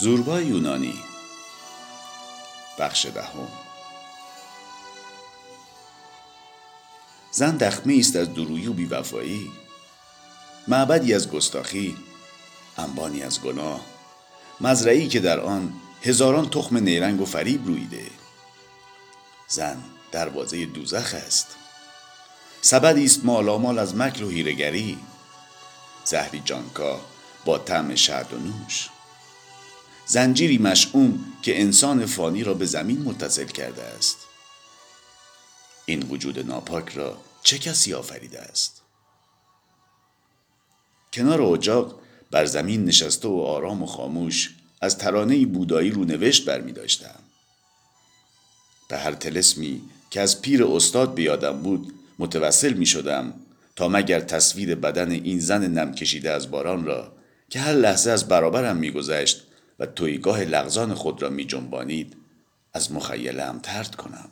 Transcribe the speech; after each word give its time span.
زوربای 0.00 0.46
یونانی. 0.46 0.94
بخش 2.78 3.06
دهم. 3.06 3.48
زن 7.30 7.56
دخمه 7.56 7.96
است 7.98 8.16
از 8.16 8.34
درویی 8.34 8.66
و 8.66 8.72
بیوفایی. 8.72 9.52
معبدی 10.68 11.14
از 11.14 11.30
گستاخی 11.30 11.96
انبانی 12.78 13.22
از 13.22 13.40
گناه. 13.42 13.80
مزرعی 14.60 15.08
که 15.08 15.20
در 15.20 15.40
آن 15.40 15.72
هزاران 16.02 16.50
تخم 16.50 16.76
نیرنگ 16.76 17.20
و 17.20 17.24
فریب 17.24 17.66
رویده. 17.66 18.10
زن 19.48 19.82
دروازه 20.12 20.66
دوزخ 20.66 21.14
است. 21.14 21.56
سبدی 22.60 23.04
است 23.04 23.24
مالامال 23.24 23.78
از 23.78 23.96
مکر 23.96 24.24
و 24.24 24.28
هیرگری 24.28 24.98
زهری 26.04 26.42
جانکا 26.44 27.00
با 27.44 27.58
طعم 27.58 27.94
شرد 27.94 28.32
و 28.34 28.38
نوش. 28.38 28.88
زنجیری 30.06 30.58
مشعوم 30.58 31.24
که 31.42 31.60
انسان 31.60 32.06
فانی 32.06 32.44
را 32.44 32.54
به 32.54 32.66
زمین 32.66 33.02
متصل 33.02 33.46
کرده 33.46 33.82
است 33.82 34.16
این 35.86 36.02
وجود 36.02 36.38
ناپاک 36.38 36.88
را 36.88 37.18
چه 37.42 37.58
کسی 37.58 37.94
آفریده 37.94 38.40
است 38.40 38.82
کنار 41.12 41.42
اجاق 41.42 42.00
بر 42.30 42.44
زمین 42.44 42.84
نشسته 42.84 43.28
و 43.28 43.40
آرام 43.40 43.82
و 43.82 43.86
خاموش 43.86 44.54
از 44.80 44.98
ترانه 44.98 45.46
بودایی 45.46 45.90
رو 45.90 46.04
نوشت 46.04 46.44
برمی 46.44 46.72
داشتم. 46.72 47.20
به 48.88 48.98
هر 48.98 49.12
تلسمی 49.12 49.82
که 50.10 50.20
از 50.20 50.42
پیر 50.42 50.64
استاد 50.64 51.14
بیادم 51.14 51.62
بود 51.62 51.94
متوسل 52.18 52.72
می 52.72 52.86
شدم 52.86 53.34
تا 53.76 53.88
مگر 53.88 54.20
تصویر 54.20 54.74
بدن 54.74 55.10
این 55.10 55.38
زن 55.38 55.66
نم 55.66 55.94
کشیده 55.94 56.30
از 56.30 56.50
باران 56.50 56.84
را 56.84 57.12
که 57.50 57.60
هر 57.60 57.72
لحظه 57.72 58.10
از 58.10 58.28
برابرم 58.28 58.76
میگذشت 58.76 59.42
و 59.78 59.86
تویگاه 59.86 60.44
لغزان 60.44 60.94
خود 60.94 61.22
را 61.22 61.30
می 61.30 61.44
جنبانید 61.44 62.16
از 62.72 62.92
مخیلم 62.92 63.60
ترد 63.62 63.94
کنم. 63.94 64.30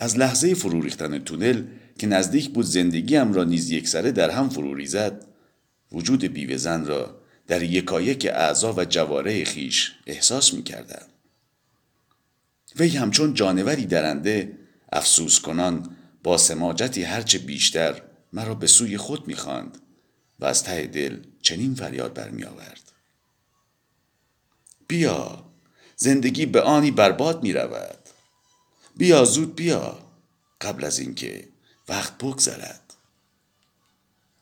از 0.00 0.18
لحظه 0.18 0.54
فرو 0.54 0.80
ریختن 0.80 1.18
تونل 1.18 1.64
که 1.98 2.06
نزدیک 2.06 2.50
بود 2.50 2.64
زندگیم 2.64 3.32
را 3.32 3.44
نیز 3.44 3.70
یکسره 3.70 4.12
در 4.12 4.30
هم 4.30 4.48
فرو 4.48 4.74
ریزد 4.74 5.26
وجود 5.92 6.24
بیوه 6.24 6.76
را 6.76 7.20
در 7.46 7.62
یکایک 7.62 8.26
اعضا 8.30 8.72
و 8.72 8.84
جواره 8.84 9.44
خیش 9.44 9.92
احساس 10.06 10.54
می 10.54 10.62
کردم. 10.62 11.06
وی 12.78 12.88
همچون 12.88 13.34
جانوری 13.34 13.86
درنده 13.86 14.58
افسوس 14.92 15.40
کنان 15.40 15.96
با 16.22 16.38
سماجتی 16.38 17.02
هرچه 17.02 17.38
بیشتر 17.38 18.02
مرا 18.32 18.54
به 18.54 18.66
سوی 18.66 18.96
خود 18.96 19.28
می‌خواند 19.28 19.78
و 20.40 20.44
از 20.44 20.64
ته 20.64 20.86
دل 20.86 21.20
چنین 21.42 21.74
فریاد 21.74 22.14
برمی 22.14 22.44
آورد. 22.44 22.92
بیا 24.86 25.44
زندگی 25.96 26.46
به 26.46 26.62
آنی 26.62 26.90
برباد 26.90 27.42
می 27.42 27.52
رود. 27.52 27.98
بیا 28.96 29.24
زود 29.24 29.56
بیا 29.56 29.98
قبل 30.60 30.84
از 30.84 30.98
اینکه 30.98 31.48
وقت 31.88 32.18
بگذرد. 32.18 32.94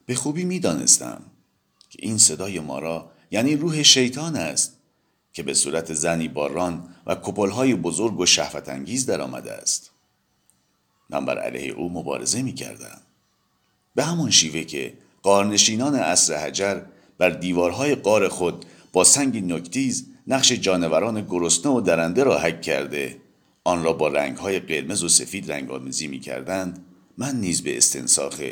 به 0.07 0.15
خوبی 0.15 0.45
می 0.45 0.61
دانستم 0.61 1.23
که 1.91 1.99
این 2.03 2.19
صدای 2.19 2.61
ما 2.61 2.79
را 2.79 3.13
یعنی 3.31 3.57
روح 3.57 3.83
شیطان 3.83 4.37
است 4.37 4.77
که 5.33 5.43
به 5.43 5.55
صورت 5.55 5.95
زنی 5.95 6.29
باران 6.29 6.95
و 7.07 7.15
کپلهای 7.15 7.75
بزرگ 7.75 8.21
و 8.21 8.27
شهوت 8.27 8.69
انگیز 8.69 9.07
در 9.07 9.21
آمده 9.21 9.53
است. 9.53 9.91
من 11.11 11.25
بر 11.25 11.39
علیه 11.39 11.73
او 11.73 11.93
مبارزه 11.93 12.43
می 12.43 12.55
کردم 12.55 13.01
به 13.95 14.05
همان 14.05 14.31
شیوه 14.31 14.65
که 14.65 14.95
قارنشینان 15.23 15.95
عصر 15.95 16.35
حجر 16.35 16.83
بر 17.19 17.31
دیوارهای 17.31 17.95
قار 17.95 18.29
خود 18.29 18.65
با 18.93 19.05
سنگ 19.05 19.53
نکتیز 19.53 20.07
نقش 20.27 20.53
جانوران 20.53 21.21
گرسنه 21.21 21.73
و 21.73 21.81
درنده 21.81 22.25
را 22.25 22.39
حک 22.39 22.63
کرده. 22.63 23.21
آن 23.65 23.85
را 23.85 23.93
با 23.93 24.09
رنگهای 24.09 24.59
قرمز 24.59 25.03
و 25.03 25.09
سفید 25.09 25.53
رنگ 25.53 25.71
آمیزی 25.71 26.07
می 26.07 26.21
کردند 26.21 26.85
من 27.19 27.41
نیز 27.41 27.63
به 27.63 27.77
استنساخ 27.77 28.43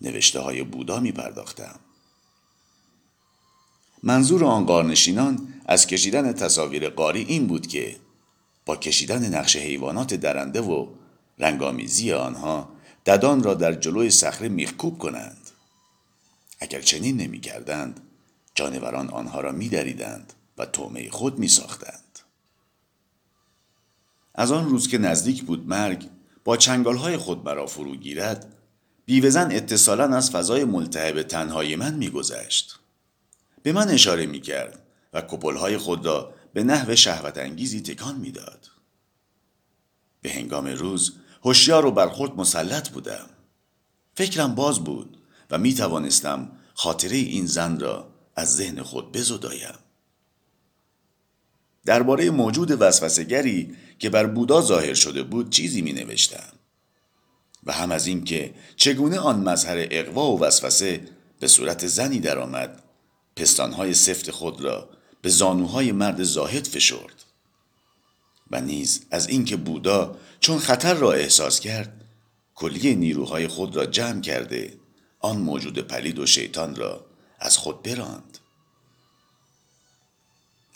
نوشته 0.00 0.40
های 0.40 0.62
بودا 0.62 1.00
می 1.00 1.12
پرداختم. 1.12 1.80
منظور 4.02 4.44
آن 4.44 4.66
قارنشینان 4.66 5.54
از 5.66 5.86
کشیدن 5.86 6.32
تصاویر 6.32 6.88
قاری 6.88 7.22
این 7.22 7.46
بود 7.46 7.66
که 7.66 7.96
با 8.66 8.76
کشیدن 8.76 9.34
نقش 9.34 9.56
حیوانات 9.56 10.14
درنده 10.14 10.60
و 10.60 10.86
رنگامیزی 11.38 12.12
آنها 12.12 12.68
ددان 13.06 13.42
را 13.42 13.54
در 13.54 13.72
جلوی 13.72 14.10
صخره 14.10 14.48
میخکوب 14.48 14.98
کنند. 14.98 15.50
اگر 16.60 16.80
چنین 16.80 17.16
نمی 17.16 17.40
کردند 17.40 18.00
جانوران 18.54 19.10
آنها 19.10 19.40
را 19.40 19.52
می 19.52 19.68
دریدند 19.68 20.32
و 20.58 20.66
تومه 20.66 21.10
خود 21.10 21.38
می 21.38 21.48
ساختند. 21.48 22.18
از 24.34 24.52
آن 24.52 24.68
روز 24.68 24.88
که 24.88 24.98
نزدیک 24.98 25.42
بود 25.42 25.68
مرگ 25.68 26.10
با 26.44 26.56
چنگالهای 26.56 27.16
خود 27.16 27.44
برا 27.44 27.66
فرو 27.66 27.96
گیرد 27.96 28.52
بیوزن 29.06 29.52
اتصالا 29.52 30.16
از 30.16 30.30
فضای 30.30 30.64
ملتهب 30.64 31.22
تنهای 31.22 31.76
من 31.76 31.94
میگذشت. 31.94 32.78
به 33.62 33.72
من 33.72 33.88
اشاره 33.88 34.26
می‌کرد 34.26 34.82
و 35.12 35.20
کپلهای 35.20 35.78
خود 35.78 36.06
را 36.06 36.34
به 36.52 36.64
نحو 36.64 36.96
شهوت 36.96 37.38
انگیزی 37.38 37.80
تکان 37.80 38.16
می‌داد. 38.16 38.70
به 40.22 40.32
هنگام 40.32 40.66
روز 40.66 41.16
هوشیار 41.44 41.86
و 41.86 41.90
برخورد 41.90 42.36
مسلط 42.36 42.88
بودم. 42.88 43.26
فکرم 44.14 44.54
باز 44.54 44.84
بود 44.84 45.18
و 45.50 45.58
می 45.58 45.74
توانستم 45.74 46.52
خاطره 46.74 47.16
این 47.16 47.46
زن 47.46 47.80
را 47.80 48.08
از 48.36 48.56
ذهن 48.56 48.82
خود 48.82 49.12
بزدایم. 49.12 49.74
درباره 51.86 52.30
موجود 52.30 52.82
وسوسگری 52.82 53.76
که 53.98 54.10
بر 54.10 54.26
بودا 54.26 54.60
ظاهر 54.60 54.94
شده 54.94 55.22
بود 55.22 55.50
چیزی 55.50 55.82
می 55.82 55.92
نوشتم 55.92 56.52
و 57.66 57.72
هم 57.72 57.92
از 57.92 58.06
اینکه 58.06 58.54
چگونه 58.76 59.18
آن 59.18 59.40
مظهر 59.40 59.86
اقوا 59.90 60.32
و 60.32 60.40
وسوسه 60.40 61.00
به 61.40 61.48
صورت 61.48 61.86
زنی 61.86 62.20
درآمد 62.20 62.82
پستانهای 63.36 63.94
سفت 63.94 64.30
خود 64.30 64.60
را 64.60 64.88
به 65.22 65.28
زانوهای 65.28 65.92
مرد 65.92 66.22
زاهد 66.22 66.64
فشرد. 66.64 67.24
و 68.50 68.60
نیز 68.60 69.00
از 69.10 69.28
اینکه 69.28 69.56
بودا 69.56 70.16
چون 70.40 70.58
خطر 70.58 70.94
را 70.94 71.12
احساس 71.12 71.60
کرد 71.60 72.04
کلیه 72.54 72.94
نیروهای 72.94 73.48
خود 73.48 73.76
را 73.76 73.86
جمع 73.86 74.20
کرده 74.20 74.74
آن 75.20 75.36
موجود 75.36 75.78
پلید 75.78 76.18
و 76.18 76.26
شیطان 76.26 76.76
را 76.76 77.06
از 77.38 77.56
خود 77.56 77.82
براند. 77.82 78.35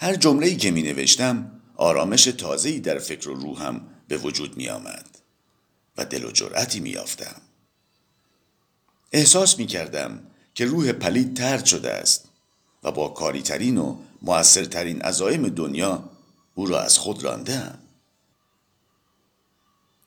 هر 0.02 0.14
جمله‌ای 0.14 0.56
که 0.56 0.70
می 0.70 0.82
نوشتم 0.82 1.60
آرامش 1.76 2.24
تازه‌ای 2.24 2.80
در 2.80 2.98
فکر 2.98 3.28
و 3.28 3.34
روحم 3.34 3.80
به 4.08 4.16
وجود 4.16 4.56
می 4.56 4.68
آمد 4.68 5.18
و 5.96 6.04
دل 6.04 6.24
و 6.24 6.30
جرأتی 6.30 6.80
می. 6.80 6.96
احساس 9.12 9.58
می 9.58 9.66
کردم 9.66 10.22
که 10.54 10.64
روح 10.64 10.92
پلید 10.92 11.36
ترد 11.36 11.64
شده 11.64 11.92
است 11.92 12.28
و 12.82 12.92
با 12.92 13.08
کاریترین 13.08 13.78
و 13.78 13.96
موثرترین 14.22 15.02
عزایم 15.02 15.48
دنیا 15.48 16.10
او 16.54 16.66
را 16.66 16.80
از 16.80 16.98
خود 16.98 17.24
راندم. 17.24 17.78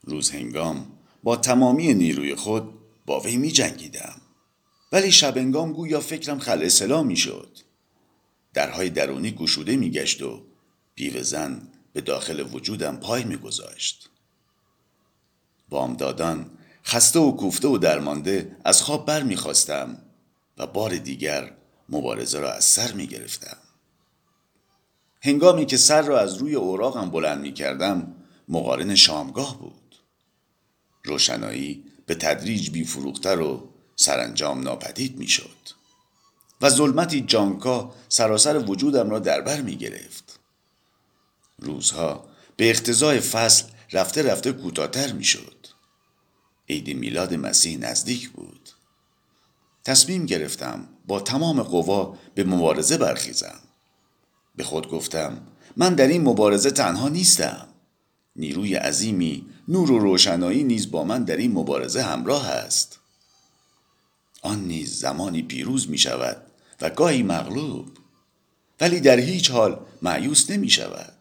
روز 0.04 0.32
هنگام 0.32 0.92
با 1.24 1.36
تمامی 1.36 1.94
نیروی 1.94 2.36
خود 2.36 2.74
با 3.06 3.20
وی 3.20 3.38
می 3.38 3.52
جنگیدم. 3.52 4.22
ولی 4.92 5.12
شبنگام 5.12 5.74
گویا 5.74 6.00
فکرم 6.00 6.40
خل 6.40 6.62
اصلا 6.64 7.04
می 7.04 7.16
شد. 7.16 7.63
درهای 8.54 8.90
درونی 8.90 9.32
گشوده 9.32 9.76
می 9.76 9.92
گشت 9.92 10.22
و 10.22 10.46
پیو 10.96 11.24
زن 11.24 11.68
به 11.94 12.02
داخل 12.02 12.54
وجودم 12.54 12.98
پای 12.98 13.24
می 13.24 13.38
گذاشت. 13.38 14.10
بامدادان 15.70 16.52
خسته 16.86 17.20
و 17.20 17.32
کوفته 17.32 17.68
و 17.68 17.78
درمانده 17.78 18.58
از 18.66 18.82
خواب 18.82 19.06
بر 19.06 19.24
می 19.24 19.36
خواستم 19.36 19.98
و 20.58 20.68
بار 20.68 20.98
دیگر 20.98 21.52
مبارزه 21.90 22.40
را 22.40 22.54
از 22.54 22.66
سر 22.66 22.92
می 22.92 23.08
گرفتم. 23.08 23.58
هنگامی 25.22 25.66
که 25.66 25.78
سر 25.78 26.02
را 26.02 26.20
از 26.20 26.34
روی 26.38 26.56
اوراقم 26.56 27.10
بلند 27.10 27.42
می 27.42 27.54
کردم 27.54 28.16
مقارن 28.48 28.96
شامگاه 28.96 29.60
بود. 29.60 29.96
روشنایی 31.04 31.84
به 32.06 32.16
تدریج 32.16 32.70
بیفروختر 32.70 33.40
و 33.40 33.70
سرانجام 33.96 34.62
ناپدید 34.62 35.18
می 35.18 35.28
شد 35.28 35.83
و 36.62 36.70
ظلمتی 36.70 37.22
جانکا 37.22 37.94
سراسر 38.10 38.58
وجودم 38.58 39.10
را 39.10 39.20
در 39.20 39.42
بر 39.42 39.62
می 39.62 39.76
گرفت. 39.76 40.40
روزها 41.60 42.26
به 42.58 42.72
اختزای 42.72 43.20
فصل 43.20 43.66
رفته 43.92 44.22
رفته 44.32 44.52
کوتاهتر 44.52 45.12
می 45.12 45.24
شد. 45.24 45.68
عید 46.70 46.98
میلاد 46.98 47.34
مسیح 47.34 47.78
نزدیک 47.78 48.30
بود. 48.30 48.70
تصمیم 49.86 50.26
گرفتم 50.26 50.88
با 51.08 51.20
تمام 51.20 51.64
قوا 51.64 52.18
به 52.36 52.44
مبارزه 52.44 52.98
برخیزم. 52.98 53.60
به 54.56 54.64
خود 54.64 54.90
گفتم 54.90 55.48
من 55.78 55.96
در 55.96 56.08
این 56.08 56.22
مبارزه 56.22 56.72
تنها 56.72 57.10
نیستم. 57.10 57.68
نیروی 58.36 58.76
عظیمی 58.76 59.46
نور 59.68 59.92
و 59.92 60.00
روشنایی 60.00 60.64
نیز 60.64 60.92
با 60.92 61.04
من 61.04 61.24
در 61.24 61.38
این 61.38 61.52
مبارزه 61.52 62.02
همراه 62.02 62.48
است. 62.48 63.00
آن 64.44 64.60
نیز 64.60 65.00
زمانی 65.00 65.42
پیروز 65.42 65.90
می 65.90 65.98
شود 65.98 66.46
و 66.82 66.90
گاهی 66.90 67.24
مغلوب 67.24 67.98
ولی 68.82 69.00
در 69.00 69.20
هیچ 69.20 69.52
حال 69.52 69.86
معیوس 70.02 70.50
نمی 70.52 70.70
شود 70.70 71.14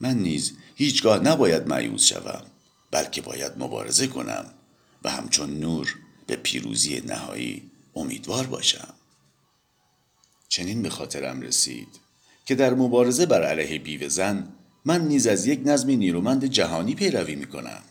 من 0.00 0.18
نیز 0.18 0.52
هیچگاه 0.74 1.18
نباید 1.18 1.68
معیوس 1.68 2.04
شوم 2.04 2.42
بلکه 2.90 3.20
باید 3.20 3.52
مبارزه 3.58 4.06
کنم 4.06 4.54
و 5.04 5.10
همچون 5.10 5.60
نور 5.60 5.94
به 6.26 6.36
پیروزی 6.36 7.00
نهایی 7.00 7.70
امیدوار 7.94 8.46
باشم. 8.46 8.94
چنین 10.48 10.82
به 10.82 10.90
خاطرم 10.90 11.40
رسید 11.40 11.88
که 12.46 12.54
در 12.54 12.74
مبارزه 12.74 13.26
بر 13.26 13.42
علیه 13.42 13.78
بیوه 13.78 14.08
زن 14.08 14.48
من 14.84 15.08
نیز 15.08 15.26
از 15.26 15.46
یک 15.46 15.60
نظم 15.64 15.90
نیرومند 15.90 16.44
جهانی 16.44 16.94
پیروی 16.94 17.34
می 17.34 17.46
کنم 17.46 17.82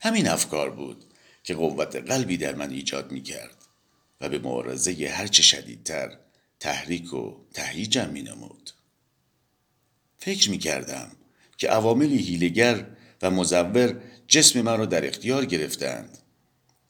همین 0.00 0.28
افکار 0.28 0.70
بود 0.70 1.04
که 1.46 1.54
قوت 1.54 1.96
قلبی 1.96 2.36
در 2.36 2.54
من 2.54 2.70
ایجاد 2.70 3.12
می 3.12 3.22
کرد 3.22 3.56
و 4.20 4.28
به 4.28 4.38
مبارزه 4.38 5.08
هرچه 5.08 5.42
شدیدتر 5.42 6.18
تحریک 6.60 7.14
و 7.14 7.34
تهییجم 7.54 8.10
می 8.10 8.22
نمود. 8.22 8.70
فکر 10.18 10.50
می 10.50 10.58
کردم 10.58 11.12
که 11.56 11.68
عواملی 11.68 12.18
هیلگر 12.18 12.86
و 13.22 13.30
مزور 13.30 14.00
جسم 14.28 14.62
من 14.62 14.78
را 14.78 14.86
در 14.86 15.06
اختیار 15.06 15.44
گرفتند 15.44 16.18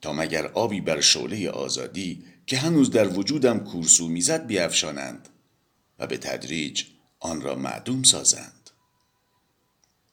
تا 0.00 0.12
مگر 0.12 0.46
آبی 0.46 0.80
بر 0.80 1.00
شعله 1.00 1.50
آزادی 1.50 2.24
که 2.46 2.58
هنوز 2.58 2.90
در 2.90 3.08
وجودم 3.08 3.58
کورسو 3.58 4.08
می‌زد 4.08 4.46
بیافشانند 4.46 5.28
و 5.98 6.06
به 6.06 6.16
تدریج 6.16 6.84
آن 7.20 7.40
را 7.40 7.54
معدوم 7.54 8.02
سازند 8.02 8.70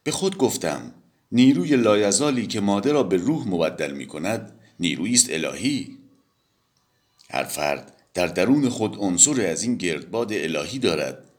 به 0.04 0.12
خود 0.12 0.38
گفتم 0.38 0.94
نیروی 1.34 1.76
لایزالی 1.76 2.48
که 2.48 2.60
ماده 2.60 2.92
را 2.92 3.04
به 3.04 3.18
روح 3.18 3.48
مبدل 3.48 3.92
می 3.92 4.08
کند 4.08 4.60
نیرویی 4.80 5.14
است 5.14 5.28
الهی. 5.30 5.98
هر 7.30 7.44
فرد 7.44 7.94
در 8.14 8.28
درون 8.28 8.70
خود 8.70 8.98
عنصر 9.00 9.42
از 9.42 9.64
این 9.64 9.76
گردباد 9.76 10.34
الهی 10.34 10.80
دارد 10.80 11.30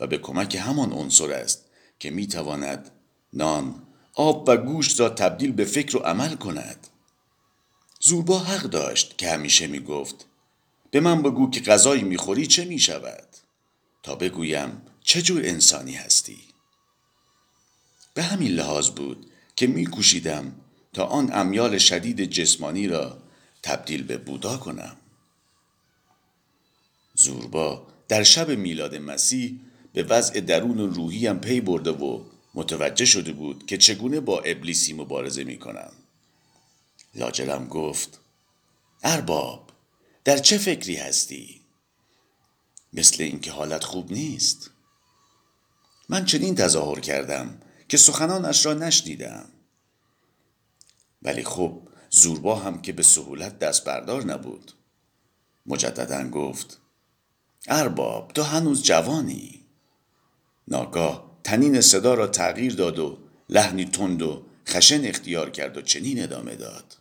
و 0.00 0.06
به 0.06 0.18
کمک 0.18 0.56
همان 0.56 0.92
عنصر 0.92 1.32
است 1.32 1.64
که 1.98 2.10
می 2.10 2.26
تواند 2.26 2.90
نان 3.32 3.82
آب 4.14 4.48
و 4.48 4.56
گوشت 4.56 5.00
را 5.00 5.08
تبدیل 5.08 5.52
به 5.52 5.64
فکر 5.64 5.96
و 5.96 6.00
عمل 6.00 6.34
کند. 6.34 6.86
زوربا 8.00 8.38
حق 8.38 8.62
داشت 8.62 9.18
که 9.18 9.30
همیشه 9.30 9.66
می 9.66 9.80
گفت 9.80 10.26
به 10.90 11.00
من 11.00 11.22
بگو 11.22 11.50
که 11.50 11.60
غذایی 11.60 12.02
می‌خوری 12.02 12.46
چه 12.46 12.64
می 12.64 12.78
شود 12.78 13.28
تا 14.02 14.14
بگویم 14.14 14.82
چه 15.04 15.22
جور 15.22 15.42
انسانی 15.44 15.94
هستی؟ 15.94 16.38
به 18.14 18.22
همین 18.22 18.52
لحاظ 18.52 18.90
بود 18.90 19.26
که 19.56 19.66
میکوشیدم 19.66 20.52
تا 20.92 21.04
آن 21.04 21.32
امیال 21.32 21.78
شدید 21.78 22.24
جسمانی 22.24 22.88
را 22.88 23.18
تبدیل 23.62 24.02
به 24.02 24.16
بودا 24.18 24.56
کنم 24.56 24.96
زوربا 27.14 27.86
در 28.08 28.22
شب 28.22 28.50
میلاد 28.50 28.94
مسیح 28.94 29.60
به 29.92 30.02
وضع 30.02 30.40
درون 30.40 30.78
روحیم 30.78 31.38
پی 31.38 31.60
برده 31.60 31.90
و 31.90 32.24
متوجه 32.54 33.04
شده 33.04 33.32
بود 33.32 33.66
که 33.66 33.78
چگونه 33.78 34.20
با 34.20 34.40
ابلیسی 34.40 34.92
مبارزه 34.92 35.44
می 35.44 35.58
کنم. 35.58 35.92
لاجرم 37.14 37.68
گفت 37.68 38.20
ارباب 39.02 39.70
در 40.24 40.38
چه 40.38 40.58
فکری 40.58 40.96
هستی؟ 40.96 41.60
مثل 42.92 43.22
اینکه 43.22 43.52
حالت 43.52 43.84
خوب 43.84 44.12
نیست 44.12 44.70
من 46.08 46.24
چنین 46.24 46.54
تظاهر 46.54 47.00
کردم 47.00 47.60
که 47.88 47.96
سخنانش 47.96 48.66
را 48.66 48.74
نشنیدم. 48.74 49.48
ولی 51.22 51.44
خب 51.44 51.82
زوربا 52.10 52.56
هم 52.56 52.82
که 52.82 52.92
به 52.92 53.02
سهولت 53.02 53.58
دست 53.58 53.84
بردار 53.84 54.24
نبود. 54.24 54.72
مجددا 55.66 56.28
گفت 56.28 56.80
ارباب 57.68 58.32
تو 58.32 58.42
هنوز 58.42 58.82
جوانی. 58.82 59.64
ناگاه 60.68 61.38
تنین 61.44 61.80
صدا 61.80 62.14
را 62.14 62.26
تغییر 62.26 62.74
داد 62.74 62.98
و 62.98 63.18
لحنی 63.48 63.84
تند 63.84 64.22
و 64.22 64.42
خشن 64.66 65.04
اختیار 65.04 65.50
کرد 65.50 65.76
و 65.76 65.82
چنین 65.82 66.22
ادامه 66.22 66.54
داد. 66.54 66.96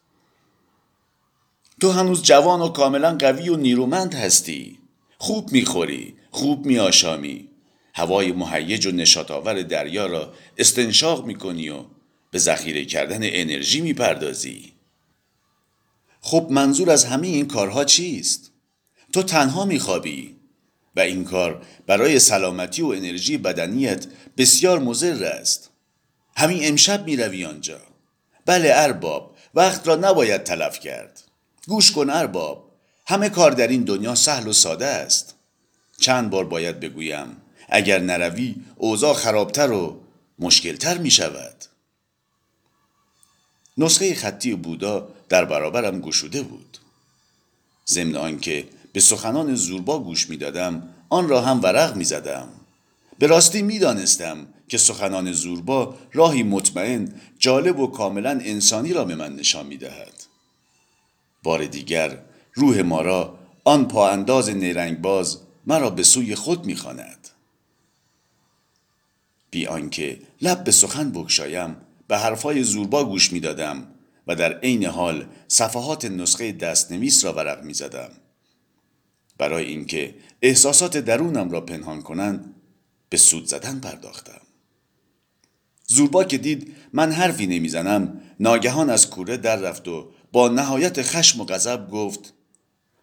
تو 1.82 1.92
هنوز 1.92 2.24
جوان 2.24 2.62
و 2.62 2.70
کاملا 2.70 3.18
قوی 3.18 3.50
و 3.50 3.56
نیرومند 3.56 4.14
هستی. 4.14 4.80
خوب 5.18 5.52
می‌خوری 5.52 6.18
خوب 6.32 6.66
میآشامی. 6.66 7.50
هوای 7.96 8.32
مهیج 8.32 8.86
و 8.86 8.92
نشاتآور 8.92 9.62
دریا 9.62 10.06
را 10.06 10.34
استنشاق 10.58 11.26
می‌کنی 11.26 11.70
و 11.70 11.86
به 12.32 12.40
ذخیره 12.40 12.86
کردن 12.86 13.20
انرژی 13.22 13.82
می‌پردازی. 13.82 14.74
خب 16.22 16.48
منظور 16.50 16.90
از 16.90 17.06
همه 17.06 17.28
این 17.28 17.48
کارها 17.48 17.86
چیست؟ 17.86 18.52
تو 19.14 19.24
تنها 19.24 19.66
میخوابی 19.66 20.36
و 20.96 21.00
این 21.00 21.24
کار 21.24 21.66
برای 21.88 22.20
سلامتی 22.20 22.82
و 22.82 22.88
انرژی 22.88 23.38
بدنیت 23.38 24.06
بسیار 24.38 24.80
مضر 24.80 25.24
است. 25.24 25.70
همین 26.38 26.60
امشب 26.68 27.06
می‌روی 27.06 27.46
آنجا. 27.46 27.80
بله 28.46 28.72
ارباب 28.74 29.36
وقت 29.54 29.88
را 29.88 29.96
نباید 29.96 30.44
تلف 30.44 30.80
کرد. 30.80 31.22
گوش 31.68 31.92
کن 31.92 32.10
ارباب 32.10 32.72
همه 33.08 33.30
کار 33.30 33.52
در 33.52 33.68
این 33.68 33.84
دنیا 33.84 34.16
سهل 34.16 34.48
و 34.48 34.54
ساده 34.54 34.86
است. 34.86 35.36
چند 36.00 36.30
بار 36.30 36.46
باید 36.46 36.80
بگویم 36.80 37.42
اگر 37.70 38.00
نروی 38.00 38.56
اوضاع 38.76 39.14
خرابتر 39.14 39.72
و 39.72 40.00
مشکلتر 40.40 40.98
می 40.98 41.12
شود 41.12 41.56
نسخه 43.78 44.16
خطی 44.16 44.56
بودا 44.56 45.08
در 45.30 45.46
برابرم 45.46 46.02
گشوده 46.02 46.42
بود 46.42 46.78
ضمن 47.88 48.16
آنکه 48.16 48.68
به 48.94 49.00
سخنان 49.00 49.56
زوربا 49.56 50.00
گوش 50.00 50.30
می‌دادم 50.30 50.90
آن 51.10 51.30
را 51.30 51.42
هم 51.42 51.64
ورق 51.64 51.96
می 51.96 52.04
زدم 52.04 52.50
به 53.20 53.28
راستی 53.28 53.62
می 53.62 53.80
دانستم 53.80 54.48
که 54.68 54.78
سخنان 54.78 55.32
زوربا 55.32 55.96
راهی 56.14 56.44
مطمئن 56.44 57.14
جالب 57.40 57.80
و 57.80 57.88
کاملا 57.88 58.30
انسانی 58.30 58.94
را 58.94 59.06
به 59.06 59.16
من 59.16 59.36
نشان 59.36 59.66
می 59.66 59.78
دهد. 59.78 60.24
بار 61.44 61.66
دیگر 61.66 62.18
روح 62.54 62.82
ما 62.82 63.02
را 63.02 63.40
آن 63.64 63.88
پا 63.88 64.10
انداز 64.10 64.50
نیرنگ 64.50 65.02
باز 65.02 65.38
مرا 65.66 65.90
به 65.90 66.04
سوی 66.04 66.36
خود 66.36 66.66
می 66.66 66.76
خاند. 66.76 67.30
بی 69.56 69.68
آنکه 69.68 70.19
لب 70.42 70.63
به 70.63 70.72
سخن 70.72 71.12
بگشایم 71.12 71.75
به 72.07 72.18
حرفای 72.18 72.63
زوربا 72.63 73.06
گوش 73.06 73.34
می 73.34 73.40
دادم 73.40 73.88
و 74.28 74.36
در 74.36 74.60
عین 74.60 74.86
حال 74.86 75.25
صفحات 75.48 76.06
نسخه 76.06 76.51
دستنویس 76.51 77.25
را 77.25 77.34
ورق 77.34 77.63
می 77.63 77.74
زدم. 77.74 78.10
برای 79.38 79.65
اینکه 79.65 80.15
احساسات 80.41 80.98
درونم 80.98 81.51
را 81.51 81.62
پنهان 81.62 82.01
کنند 82.01 82.56
به 83.10 83.18
سود 83.18 83.46
زدن 83.46 83.80
پرداختم 83.80 84.41
زوربا 85.88 86.24
که 86.24 86.38
دید 86.38 86.75
من 86.94 87.12
حرفی 87.12 87.48
نمی‌زنم 87.48 88.22
ناگهان 88.39 88.89
از 88.89 89.10
کوره 89.10 89.38
در 89.38 89.56
رفت 89.56 89.88
و 89.88 90.12
با 90.32 90.48
نهایت 90.48 91.01
خشم 91.01 91.41
و 91.41 91.46
غضب 91.46 91.89
گفت 91.89 92.34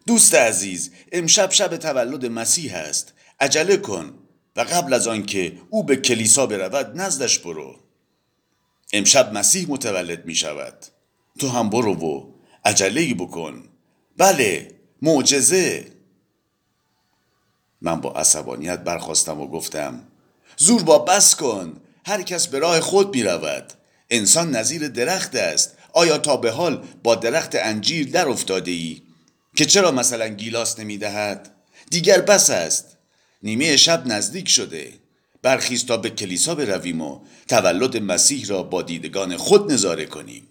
دوست 0.07 0.35
عزیز 0.35 0.91
امشب 1.11 1.51
شب 1.51 1.77
تولد 1.77 2.25
مسیح 2.25 2.75
است 2.75 3.13
عجله 3.39 3.77
کن 3.77 4.13
و 4.55 4.61
قبل 4.61 4.93
از 4.93 5.07
آنکه 5.07 5.57
او 5.69 5.83
به 5.83 5.95
کلیسا 5.95 6.45
برود 6.45 7.01
نزدش 7.01 7.39
برو. 7.39 7.75
امشب 8.93 9.33
مسیح 9.33 9.65
متولد 9.69 10.25
می 10.25 10.35
شود. 10.35 10.85
تو 11.39 11.49
هم 11.49 11.69
برو 11.69 11.93
و 11.93 12.33
عجله 12.65 13.13
بکن. 13.13 13.63
بله 14.17 14.71
معجزه. 15.01 15.91
من 17.81 18.01
با 18.01 18.11
عصبانیت 18.11 18.79
برخواستم 18.79 19.41
و 19.41 19.47
گفتم 19.47 20.07
زور 20.57 20.83
با 20.83 20.99
بس 20.99 21.35
کن 21.35 21.81
هر 22.05 22.21
کس 22.21 22.47
به 22.47 22.59
راه 22.59 22.79
خود 22.79 23.15
می 23.15 23.23
رود. 23.23 23.73
انسان 24.09 24.55
نظیر 24.55 24.87
درخت 24.87 25.35
است. 25.35 25.77
آیا 25.93 26.17
تا 26.17 26.37
به 26.37 26.51
حال 26.51 26.87
با 27.03 27.15
درخت 27.15 27.55
انجیر 27.55 28.11
در 28.11 28.29
افتاده 28.29 28.71
ای؟ 28.71 29.01
که 29.55 29.65
چرا 29.65 29.91
مثلا 29.91 30.27
گیلاس 30.27 30.79
نمی 30.79 30.97
دهد؟ 30.97 31.55
دیگر 31.89 32.21
بس 32.21 32.49
است. 32.49 32.92
نیمه 33.43 33.77
شب 33.77 34.07
نزدیک 34.07 34.49
شده. 34.49 34.93
برخیز 35.41 35.85
تا 35.85 35.97
به 35.97 36.09
کلیسا 36.09 36.55
برویم 36.55 37.01
و 37.01 37.19
تولد 37.47 37.97
مسیح 37.97 38.45
را 38.47 38.63
با 38.63 38.81
دیدگان 38.81 39.37
خود 39.37 39.71
نظاره 39.71 40.05
کنیم. 40.05 40.47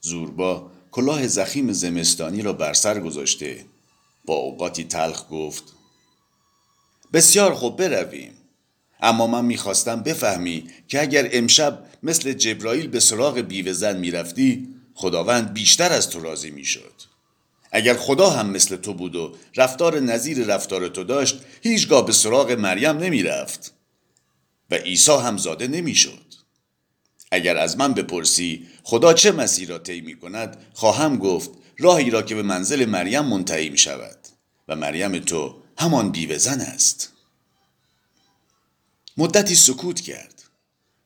زوربا 0.00 0.70
کلاه 0.90 1.26
زخیم 1.26 1.72
زمستانی 1.72 2.42
را 2.42 2.52
بر 2.52 2.72
سر 2.72 3.00
گذاشته. 3.00 3.64
با 4.24 4.34
اوقاتی 4.34 4.84
تلخ 4.84 5.24
گفت 5.30 5.64
بسیار 7.12 7.54
خوب 7.54 7.76
برویم. 7.76 8.32
اما 9.02 9.26
من 9.26 9.44
می‌خواستم 9.44 10.02
بفهمی 10.02 10.70
که 10.88 11.02
اگر 11.02 11.28
امشب 11.32 11.84
مثل 12.02 12.32
جبرائیل 12.32 12.86
به 12.88 13.00
سراغ 13.00 13.38
بیوه 13.38 13.72
زن 13.72 13.98
می‌رفتی 13.98 14.68
خداوند 14.94 15.52
بیشتر 15.52 15.92
از 15.92 16.10
تو 16.10 16.20
راضی 16.20 16.50
می‌شد. 16.50 17.09
اگر 17.72 17.94
خدا 17.94 18.30
هم 18.30 18.50
مثل 18.50 18.76
تو 18.76 18.94
بود 18.94 19.16
و 19.16 19.36
رفتار 19.56 20.00
نظیر 20.00 20.46
رفتار 20.46 20.88
تو 20.88 21.04
داشت 21.04 21.40
هیچگاه 21.62 22.06
به 22.06 22.12
سراغ 22.12 22.50
مریم 22.50 22.98
نمی‌رفت 22.98 23.74
و 24.70 24.74
عیسی 24.74 25.12
هم 25.12 25.36
زاده 25.36 25.68
نمی‌شد. 25.68 26.34
اگر 27.32 27.56
از 27.56 27.78
من 27.78 27.94
بپرسی 27.94 28.66
خدا 28.82 29.12
چه 29.12 29.32
مسیر 29.32 29.68
را 29.68 29.78
طی 29.78 30.00
می 30.00 30.16
خواهم 30.74 31.16
گفت 31.16 31.50
راهی 31.78 32.10
را 32.10 32.22
که 32.22 32.34
به 32.34 32.42
منزل 32.42 32.84
مریم 32.84 33.24
منتهی 33.24 33.68
می 33.68 33.78
شود 33.78 34.18
و 34.68 34.76
مریم 34.76 35.18
تو 35.18 35.62
همان 35.78 36.10
بیوهزن 36.10 36.60
است. 36.60 37.12
مدتی 39.16 39.54
سکوت 39.54 40.00
کرد 40.00 40.42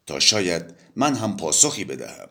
تا 0.06 0.20
شاید 0.20 0.64
من 0.96 1.14
هم 1.14 1.36
پاسخی 1.36 1.84
بدهم 1.84 2.28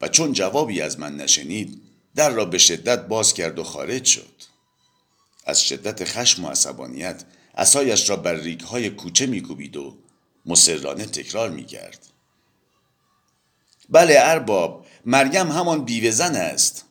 و 0.00 0.08
چون 0.08 0.32
جوابی 0.32 0.80
از 0.80 1.00
من 1.00 1.16
نشنید 1.16 1.87
در 2.14 2.30
را 2.30 2.44
به 2.44 2.58
شدت 2.58 3.06
باز 3.06 3.34
کرد 3.34 3.58
و 3.58 3.64
خارج 3.64 4.04
شد. 4.04 4.34
از 5.44 5.62
شدت 5.62 6.04
خشم 6.04 6.44
و 6.44 6.48
عصبانیت 6.48 7.24
اسایش 7.54 8.10
را 8.10 8.16
بر 8.16 8.34
ریک 8.34 8.60
های 8.60 8.90
کوچه 8.90 9.26
میکوبید 9.26 9.76
و 9.76 9.98
مسررانه 10.46 11.06
تکرار 11.06 11.50
می‌کرد. 11.50 12.06
بله 13.88 14.16
ارباب 14.18 14.86
مریم 15.04 15.52
همان 15.52 15.84
بیوهزن 15.84 16.36
است. 16.36 16.84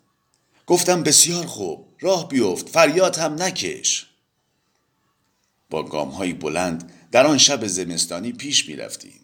گفتم 0.67 1.03
بسیار 1.03 1.45
خوب 1.45 1.87
راه 1.99 2.27
بیفت 2.27 2.69
فریاد 2.69 3.17
هم 3.17 3.41
نکش. 3.41 4.07
با 5.69 5.83
گام 5.83 6.09
های 6.09 6.33
بلند 6.33 6.93
در 7.11 7.27
آن 7.27 7.37
شب 7.37 7.67
زمستانی 7.67 8.31
پیش 8.31 8.69
می 8.69 8.75
رفتیم. 8.75 9.21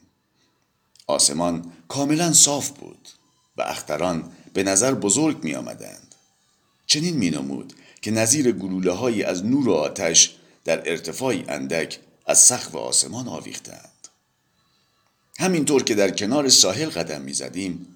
آسمان 1.07 1.73
کاملا 1.88 2.33
صاف 2.33 2.69
بود 2.69 3.09
و 3.57 3.62
اختران 3.62 4.31
به 4.53 4.63
نظر 4.63 4.93
بزرگ 4.93 5.43
می 5.43 5.55
آمدند. 5.55 6.15
چنین 6.86 7.17
می 7.17 7.29
نمود 7.29 7.74
که 8.01 8.12
نظیر 8.12 8.51
گلوله 8.51 8.91
های 8.91 9.24
از 9.24 9.45
نور 9.45 9.69
و 9.69 9.74
آتش 9.74 10.36
در 10.65 10.89
ارتفاعی 10.89 11.43
اندک 11.48 12.00
از 12.25 12.39
سقف 12.39 12.75
آسمان 12.75 13.27
آویختند. 13.27 13.89
همینطور 15.39 15.83
که 15.83 15.95
در 15.95 16.12
کنار 16.12 16.50
ساحل 16.50 16.89
قدم 16.89 17.22
می 17.22 17.33
زدیم 17.33 17.88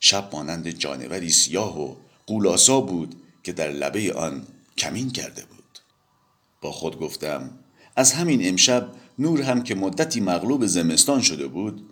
شب 0.00 0.28
مانند 0.32 0.68
جانوری 0.68 1.30
سیاه 1.30 1.80
و 1.80 1.96
قولاسا 2.26 2.80
بود 2.80 3.14
که 3.42 3.52
در 3.52 3.70
لبه 3.70 4.12
آن 4.12 4.46
کمین 4.78 5.10
کرده 5.10 5.44
بود. 5.44 5.78
با 6.60 6.72
خود 6.72 6.98
گفتم 6.98 7.50
از 7.96 8.12
همین 8.12 8.48
امشب 8.48 8.88
نور 9.18 9.42
هم 9.42 9.62
که 9.62 9.74
مدتی 9.74 10.20
مغلوب 10.20 10.66
زمستان 10.66 11.22
شده 11.22 11.46
بود 11.46 11.91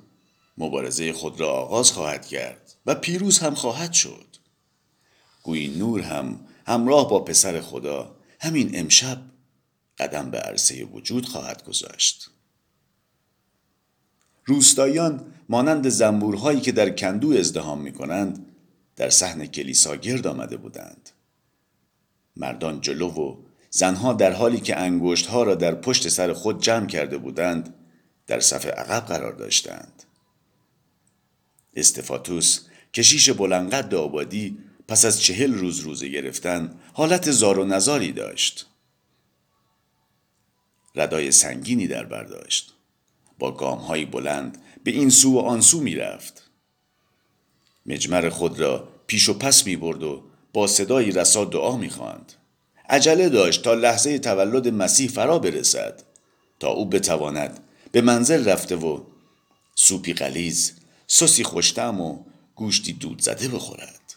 مبارزه 0.61 1.13
خود 1.13 1.41
را 1.41 1.49
آغاز 1.49 1.93
خواهد 1.93 2.27
کرد 2.27 2.75
و 2.87 2.95
پیروز 2.95 3.39
هم 3.39 3.55
خواهد 3.55 3.93
شد. 3.93 4.27
گویی 5.43 5.69
نور 5.69 6.01
هم 6.01 6.41
همراه 6.67 7.11
با 7.11 7.21
پسر 7.21 7.61
خدا 7.61 8.17
همین 8.41 8.71
امشب 8.75 9.23
قدم 9.99 10.31
به 10.31 10.39
عرصه 10.39 10.85
وجود 10.85 11.27
خواهد 11.27 11.65
گذاشت. 11.65 12.31
روستاییان 14.45 15.33
مانند 15.49 15.89
زنبورهایی 15.89 16.61
که 16.61 16.73
در 16.73 16.91
کندو 16.91 17.31
ازدهام 17.31 17.81
می 17.81 17.93
کنند 17.93 18.47
در 18.97 19.11
صحن 19.11 19.47
کلیسا 19.47 19.97
گرد 19.97 20.27
آمده 20.27 20.57
بودند. 20.57 21.11
مردان 22.37 22.81
جلو 22.81 23.09
و 23.09 23.37
زنها 23.71 24.13
در 24.13 24.33
حالی 24.33 24.61
که 24.61 24.77
انگشتها 24.77 25.43
را 25.43 25.55
در 25.55 25.75
پشت 25.75 26.09
سر 26.09 26.33
خود 26.33 26.63
جمع 26.63 26.87
کرده 26.87 27.19
بودند 27.19 27.75
در 28.27 28.41
صف 28.41 28.67
عقب 28.67 29.07
قرار 29.07 29.33
داشتند. 29.33 30.03
استفاتوس 31.75 32.61
کشیش 32.95 33.31
بلندقد 33.31 33.95
آبادی 33.95 34.59
پس 34.89 35.05
از 35.05 35.21
چهل 35.21 35.55
روز 35.55 35.81
روزه 35.81 36.09
گرفتن 36.09 36.81
حالت 36.93 37.31
زار 37.31 37.59
و 37.59 37.65
نزاری 37.65 38.13
داشت. 38.13 38.67
ردای 40.95 41.31
سنگینی 41.31 41.87
در 41.87 42.05
برداشت 42.05 42.73
با 43.39 43.53
گامهایی 43.53 44.05
بلند 44.05 44.63
به 44.85 44.91
این 44.91 45.11
سو 45.11 45.35
و 45.35 45.39
آن 45.39 45.61
سو 45.61 45.81
می 45.81 45.95
رفت 45.95 46.51
مجمر 47.87 48.29
خود 48.29 48.61
را 48.61 48.89
پیش 49.07 49.29
و 49.29 49.35
پس 49.35 49.67
می 49.67 49.77
برد 49.77 50.03
و 50.03 50.23
با 50.53 50.67
صدایی 50.67 51.11
رسا 51.11 51.45
دعا 51.45 51.77
می 51.77 51.91
خواند. 51.91 52.33
عجله 52.89 53.29
داشت 53.29 53.63
تا 53.63 53.75
لحظه 53.75 54.19
تولد 54.19 54.69
مسیح 54.69 55.09
فرا 55.09 55.39
برسد 55.39 56.03
تا 56.61 56.69
او 56.69 56.89
بتواند 56.89 57.61
به 57.93 58.01
منزل 58.01 58.49
رفته 58.49 58.77
و 58.77 59.01
سوپی 59.75 60.13
قلیز 60.13 60.80
سوسی 61.13 61.45
خوشتم 61.45 62.01
و 62.01 62.25
گوشتی 62.55 62.93
دود 62.93 63.23
زده 63.23 63.49
بخورد 63.49 64.15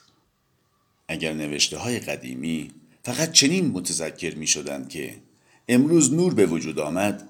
اگر 1.07 1.33
نوشته 1.33 1.77
های 1.77 1.99
قدیمی 1.99 2.71
فقط 3.03 3.31
چنین 3.31 3.71
متذکر 3.71 4.35
می 4.35 4.47
شدند 4.47 4.89
که 4.89 5.21
امروز 5.67 6.13
نور 6.13 6.33
به 6.33 6.45
وجود 6.45 6.79
آمد 6.79 7.29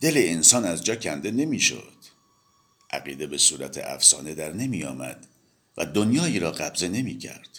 دل 0.00 0.14
انسان 0.16 0.64
از 0.64 0.84
جا 0.84 0.96
کنده 0.96 1.30
نمی 1.30 1.60
شد 1.60 1.92
عقیده 2.90 3.26
به 3.26 3.38
صورت 3.38 3.78
افسانه 3.78 4.34
در 4.34 4.52
نمی 4.52 4.84
آمد 4.84 5.26
و 5.76 5.86
دنیایی 5.86 6.38
را 6.38 6.50
قبضه 6.50 6.88
نمی 6.88 7.18
کرد 7.18 7.58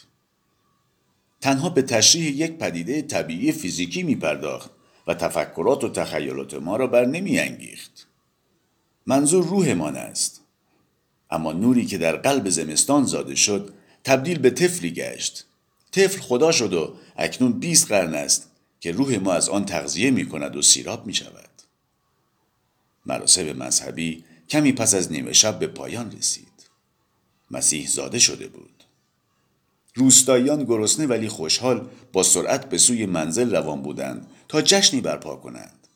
تنها 1.41 1.69
به 1.69 1.81
تشریح 1.81 2.31
یک 2.31 2.51
پدیده 2.51 3.01
طبیعی 3.01 3.51
فیزیکی 3.51 4.03
می 4.03 4.15
پرداخت 4.15 4.69
و 5.07 5.13
تفکرات 5.13 5.83
و 5.83 5.89
تخیلات 5.89 6.53
ما 6.53 6.77
را 6.77 6.87
بر 6.87 7.05
نمی 7.05 7.39
انگیخت. 7.39 8.07
منظور 9.05 9.43
روحمان 9.45 9.95
است. 9.95 10.46
اما 11.29 11.51
نوری 11.53 11.85
که 11.85 11.97
در 11.97 12.15
قلب 12.15 12.49
زمستان 12.49 13.05
زاده 13.05 13.35
شد 13.35 13.73
تبدیل 14.03 14.39
به 14.39 14.49
طفلی 14.49 14.91
گشت. 14.91 15.45
طفل 15.91 16.21
خدا 16.21 16.51
شد 16.51 16.73
و 16.73 16.95
اکنون 17.17 17.51
20 17.51 17.87
قرن 17.87 18.13
است 18.13 18.51
که 18.79 18.91
روح 18.91 19.17
ما 19.17 19.33
از 19.33 19.49
آن 19.49 19.65
تغذیه 19.65 20.11
می 20.11 20.29
کند 20.29 20.55
و 20.55 20.61
سیراب 20.61 21.05
می 21.05 21.13
شود. 21.13 21.49
مراسم 23.05 23.51
مذهبی 23.51 24.23
کمی 24.49 24.71
پس 24.71 24.93
از 24.93 25.11
نیمه 25.11 25.33
شب 25.33 25.59
به 25.59 25.67
پایان 25.67 26.11
رسید. 26.11 26.47
مسیح 27.51 27.87
زاده 27.87 28.19
شده 28.19 28.47
بود. 28.47 28.83
روستاییان 29.95 30.63
گرسنه 30.63 31.05
ولی 31.07 31.27
خوشحال 31.27 31.89
با 32.13 32.23
سرعت 32.23 32.69
به 32.69 32.77
سوی 32.77 33.05
منزل 33.05 33.55
روان 33.55 33.81
بودند 33.81 34.27
تا 34.47 34.61
جشنی 34.61 35.01
برپا 35.01 35.35
کنند 35.35 35.87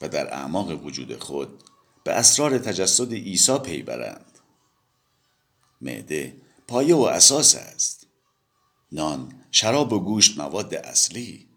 و 0.00 0.08
در 0.08 0.34
اعماق 0.34 0.84
وجود 0.84 1.18
خود 1.18 1.62
به 2.04 2.12
اسرار 2.12 2.58
تجسد 2.58 3.12
عیسی 3.12 3.58
پی 3.58 3.82
برند 3.82 4.38
معده 5.80 6.36
پایه 6.68 6.94
و 6.94 7.00
اساس 7.00 7.54
است 7.54 8.06
نان 8.92 9.32
شراب 9.50 9.92
و 9.92 10.00
گوشت 10.00 10.38
مواد 10.38 10.74
اصلی 10.74 11.48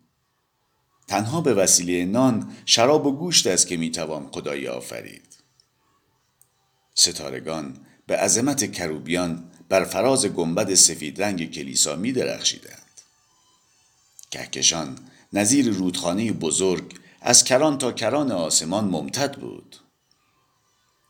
تنها 1.08 1.42
به 1.42 1.54
وسیله 1.54 2.06
نان 2.06 2.56
شراب 2.66 3.06
و 3.06 3.12
گوشت 3.12 3.48
است 3.48 3.68
که 3.68 3.78
می‌توان 3.78 4.28
خدایی 4.28 4.68
آفرید 4.68 5.38
ستارگان 6.96 7.86
به 8.08 8.18
عظمت 8.18 8.72
کروبیان 8.72 9.52
بر 9.70 9.84
فراز 9.84 10.26
گنبد 10.26 10.74
سفید 10.74 11.24
رنگ 11.24 11.52
کلیسا 11.52 11.96
می 11.96 12.12
درخشیدند. 12.12 13.02
کهکشان 14.32 15.00
نظیر 15.34 15.70
رودخانه 15.70 16.32
بزرگ 16.32 17.00
از 17.22 17.44
کران 17.44 17.78
تا 17.78 17.92
کران 17.92 18.32
آسمان 18.32 18.86
ممتد 18.86 19.40
بود. 19.40 19.76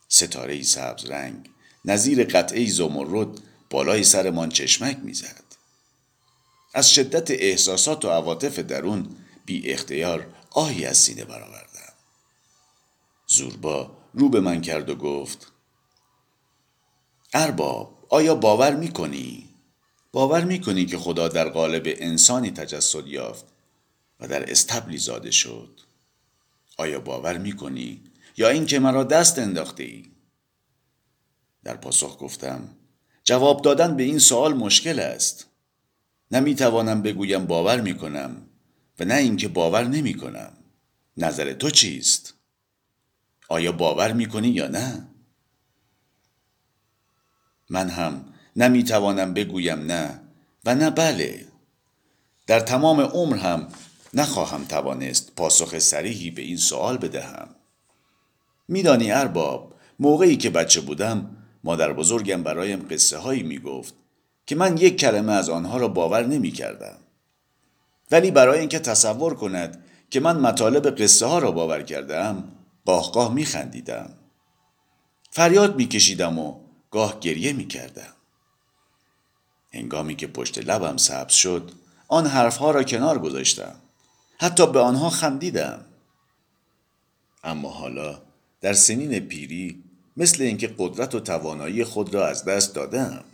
ستاره 0.08 0.62
سبز 0.62 1.04
رنگ 1.04 1.50
نظیر 1.84 2.24
قطعه 2.24 2.70
زمرد 2.70 3.28
بالای 3.70 4.04
سرمان 4.04 4.48
چشمک 4.48 4.98
می‌زد. 5.02 5.44
از 6.74 6.90
شدت 6.90 7.30
احساسات 7.30 8.04
و 8.04 8.08
عواطف 8.08 8.58
درون 8.58 9.16
بی 9.46 9.72
اختیار 9.72 10.26
آهی 10.50 10.84
از 10.84 10.98
سینه 10.98 11.24
برآوردم. 11.24 11.92
زوربا 13.26 13.96
رو 14.14 14.28
به 14.28 14.40
من 14.40 14.60
کرد 14.60 14.90
و 14.90 14.96
گفت 14.96 15.52
ارباب 17.34 18.06
آیا 18.08 18.34
باور 18.34 18.76
می‌کنی؟ 18.76 19.48
باور 20.12 20.44
می‌کنی 20.44 20.86
که 20.86 20.98
خدا 20.98 21.28
در 21.28 21.48
قالب 21.48 21.82
انسانی 21.86 22.50
تجسد 22.50 23.06
یافت 23.06 23.44
و 24.20 24.28
در 24.28 24.50
استبلی 24.50 24.98
زاده 24.98 25.30
شد؟ 25.30 25.80
آیا 26.76 27.00
باور 27.00 27.38
می‌کنی؟ 27.38 28.07
یا 28.38 28.48
اینکه 28.48 28.78
مرا 28.78 29.04
دست 29.04 29.38
انداخته 29.38 29.82
ای؟ 29.82 30.04
در 31.64 31.76
پاسخ 31.76 32.18
گفتم 32.20 32.68
جواب 33.24 33.62
دادن 33.62 33.96
به 33.96 34.02
این 34.02 34.18
سوال 34.18 34.54
مشکل 34.54 35.00
است 35.00 35.46
نمی‌توانم 36.30 37.02
بگویم 37.02 37.46
باور 37.46 37.80
می‌کنم 37.80 38.46
و 38.98 39.04
نه 39.04 39.14
اینکه 39.14 39.48
باور 39.48 39.84
نمی 39.84 40.14
کنم 40.14 40.52
نظر 41.16 41.52
تو 41.52 41.70
چیست؟ 41.70 42.34
آیا 43.48 43.72
باور 43.72 44.12
می‌کنی 44.12 44.48
یا 44.48 44.68
نه؟ 44.68 45.08
من 47.70 47.88
هم 47.88 48.34
نمی‌توانم 48.56 49.34
بگویم 49.34 49.78
نه 49.78 50.20
و 50.64 50.74
نه 50.74 50.90
بله 50.90 51.46
در 52.46 52.60
تمام 52.60 53.00
عمر 53.00 53.36
هم 53.36 53.68
نخواهم 54.14 54.64
توانست 54.64 55.34
پاسخ 55.34 55.78
سریحی 55.78 56.30
به 56.30 56.42
این 56.42 56.56
سوال 56.56 56.98
بدهم 56.98 57.57
میدانی 58.68 59.12
ارباب 59.12 59.74
موقعی 59.98 60.36
که 60.36 60.50
بچه 60.50 60.80
بودم 60.80 61.36
مادر 61.64 61.92
بزرگم 61.92 62.42
برایم 62.42 62.86
قصه 62.90 63.18
هایی 63.18 63.42
می 63.42 63.58
گفت 63.58 63.94
که 64.46 64.54
من 64.54 64.76
یک 64.76 64.96
کلمه 64.96 65.32
از 65.32 65.48
آنها 65.48 65.76
را 65.76 65.88
باور 65.88 66.26
نمی 66.26 66.50
کردم. 66.50 66.98
ولی 68.10 68.30
برای 68.30 68.60
اینکه 68.60 68.78
تصور 68.78 69.34
کند 69.34 69.84
که 70.10 70.20
من 70.20 70.36
مطالب 70.36 71.02
قصه 71.02 71.26
ها 71.26 71.38
را 71.38 71.50
باور 71.50 71.82
کردم 71.82 72.44
قاه 72.84 73.12
قاه 73.12 73.34
می 73.34 73.44
خندیدم. 73.44 74.10
فریاد 75.30 75.76
می 75.76 75.86
کشیدم 75.86 76.38
و 76.38 76.60
گاه 76.90 77.20
گریه 77.20 77.52
می 77.52 77.66
کردم. 77.66 78.12
هنگامی 79.72 80.16
که 80.16 80.26
پشت 80.26 80.58
لبم 80.58 80.96
سبز 80.96 81.32
شد 81.32 81.72
آن 82.08 82.26
حرفها 82.26 82.70
را 82.70 82.82
کنار 82.82 83.18
گذاشتم 83.18 83.74
حتی 84.40 84.66
به 84.66 84.80
آنها 84.80 85.10
خندیدم 85.10 85.84
اما 87.44 87.70
حالا 87.70 88.27
در 88.60 88.72
سنین 88.72 89.20
پیری 89.20 89.84
مثل 90.16 90.42
اینکه 90.42 90.74
قدرت 90.78 91.14
و 91.14 91.20
توانایی 91.20 91.84
خود 91.84 92.14
را 92.14 92.26
از 92.26 92.44
دست 92.44 92.74
دادم 92.74 93.24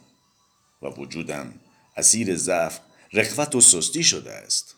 و 0.82 0.86
وجودم 0.86 1.54
اسیر 1.96 2.36
ضعف 2.36 2.80
رخوت 3.12 3.54
و 3.54 3.60
سستی 3.60 4.04
شده 4.04 4.32
است. 4.32 4.74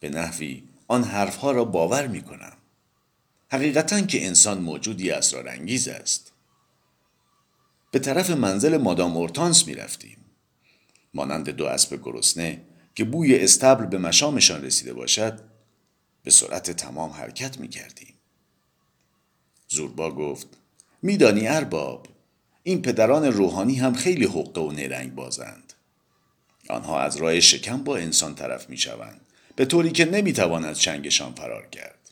به 0.00 0.08
نحوی 0.08 0.62
آن 0.88 1.04
حرفها 1.04 1.50
را 1.50 1.64
باور 1.64 2.06
می 2.06 2.22
کنم 2.22 2.56
حقیقتا 3.50 4.00
که 4.00 4.26
انسان 4.26 4.58
موجودی 4.58 5.10
اسرارانگیز 5.10 5.88
است. 5.88 6.32
به 7.90 7.98
طرف 7.98 8.30
منزل 8.30 8.76
مادام 8.76 9.16
اورتانس 9.16 9.66
می 9.66 9.74
رفتیم 9.74 10.16
مانند 11.14 11.50
دو 11.50 11.66
اسب 11.66 12.00
گرسنه 12.02 12.60
که 12.94 13.04
بوی 13.04 13.36
استبل 13.36 13.86
به 13.86 13.98
مشامشان 13.98 14.64
رسیده 14.64 14.94
باشد 14.94 15.40
به 16.22 16.30
سرعت 16.30 16.70
تمام 16.70 17.10
حرکت 17.10 17.60
می 17.60 17.68
کردیم 17.68 18.14
زوربا 19.74 20.10
گفت 20.10 20.46
میدانی 21.02 21.48
ارباب 21.48 22.06
این 22.62 22.82
پدران 22.82 23.24
روحانی 23.24 23.74
هم 23.74 23.94
خیلی 23.94 24.24
حقه 24.24 24.60
و 24.60 24.72
نیرنگ 24.72 25.14
بازند. 25.14 25.72
آنها 26.68 27.00
از 27.00 27.16
راه 27.16 27.40
شکم 27.40 27.84
با 27.84 27.96
انسان 27.96 28.34
طرف 28.34 28.70
می 28.70 28.76
شوند 28.76 29.20
به 29.56 29.64
طوری 29.64 29.92
که 29.92 30.04
نمی 30.04 30.32
تواند 30.32 30.74
چنگشان 30.74 31.34
فرار 31.34 31.66
کرد. 31.66 32.10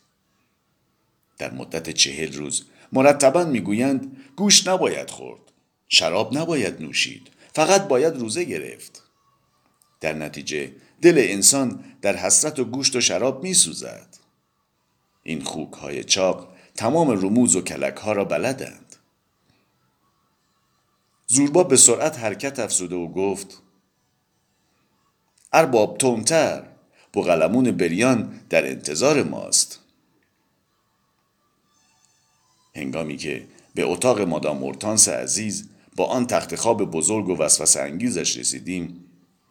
در 1.38 1.54
مدت 1.54 1.90
چهل 1.90 2.32
روز 2.32 2.64
مرتبا 2.92 3.44
می‌گویند 3.44 4.16
گوش 4.36 4.66
نباید 4.66 5.10
خورد 5.10 5.40
شراب 5.88 6.38
نباید 6.38 6.82
نوشید 6.82 7.28
فقط 7.54 7.88
باید 7.88 8.16
روزه 8.16 8.44
گرفت. 8.44 9.02
در 10.00 10.12
نتیجه 10.12 10.72
دل 11.02 11.14
انسان 11.16 11.84
در 12.02 12.16
حسرت 12.16 12.58
و 12.58 12.64
گوشت 12.64 12.96
و 12.96 13.00
شراب 13.00 13.42
می 13.42 13.54
سوزد. 13.54 14.16
این 15.22 15.44
خوک 15.44 15.72
های 15.72 16.04
چاق 16.04 16.51
تمام 16.74 17.10
رموز 17.10 17.56
و 17.56 17.60
کلک 17.60 17.96
ها 17.96 18.12
را 18.12 18.24
بلدند. 18.24 18.96
زوربا 21.26 21.64
به 21.64 21.76
سرعت 21.76 22.18
حرکت 22.18 22.58
افزوده 22.58 22.96
و 22.96 23.08
گفت 23.08 23.62
ارباب 25.52 25.98
تونتر 25.98 26.62
بوغلمون 27.12 27.70
بریان 27.70 28.40
در 28.50 28.66
انتظار 28.66 29.22
ماست. 29.22 29.80
هنگامی 32.74 33.16
که 33.16 33.46
به 33.74 33.84
اتاق 33.84 34.20
مادام 34.20 34.58
مورتانس 34.58 35.08
عزیز 35.08 35.68
با 35.96 36.06
آن 36.06 36.26
تخت 36.26 36.56
خواب 36.56 36.90
بزرگ 36.90 37.28
و 37.28 37.36
وسوسه 37.36 37.80
انگیزش 37.80 38.36
رسیدیم 38.36 39.04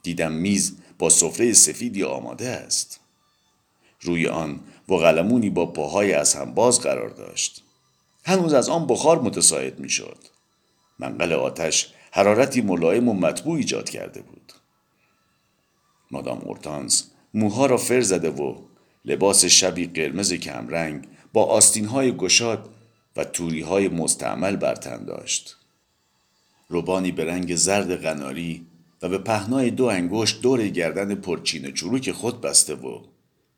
دیدم 0.04 0.32
میز 0.32 0.78
با 1.00 1.10
سفره 1.10 1.54
سفیدی 1.54 2.04
آماده 2.04 2.50
است. 2.50 3.00
روی 4.02 4.28
آن 4.28 4.60
بوغلمونی 4.92 5.50
با 5.50 5.66
پاهای 5.66 6.14
از 6.14 6.34
هم 6.34 6.54
باز 6.54 6.80
قرار 6.80 7.10
داشت. 7.10 7.64
هنوز 8.24 8.54
از 8.54 8.70
آن 8.70 8.88
بخار 8.88 9.22
متساعد 9.22 9.80
می‌شد. 9.80 10.18
منقل 11.00 11.34
آتش 11.34 11.94
حرارتی 12.12 12.62
ملایم 12.62 13.10
و 13.10 13.14
مطبوع 13.14 13.58
ایجاد 13.58 13.90
کرده 13.90 14.22
بود. 14.22 14.54
مادام 16.12 16.38
اورتانس 16.38 17.12
موها 17.34 17.66
را 17.66 17.78
فر 17.78 18.02
زده 18.02 18.30
و 18.30 18.56
لباس 19.06 19.46
شبی 19.46 19.86
قرمز 19.86 20.34
کمرنگ 20.34 21.08
با 21.34 21.44
آستین 21.44 21.86
های 21.86 22.18
گشاد 22.18 22.70
و 23.16 23.24
توری 23.24 23.62
های 23.62 23.88
مستعمل 23.88 24.56
بر 24.56 24.76
تن 24.76 25.06
داشت. 25.06 25.58
روبانی 26.70 27.12
به 27.12 27.26
رنگ 27.26 27.56
زرد 27.56 27.96
غناری 27.96 28.66
و 29.02 29.10
به 29.10 29.18
پهنای 29.18 29.72
دو 29.72 29.86
انگشت 29.86 30.42
دور 30.42 30.68
گردن 30.68 31.16
پرچین 31.16 31.74
چروک 31.74 32.12
خود 32.12 32.42
بسته 32.42 32.76
و 32.76 33.11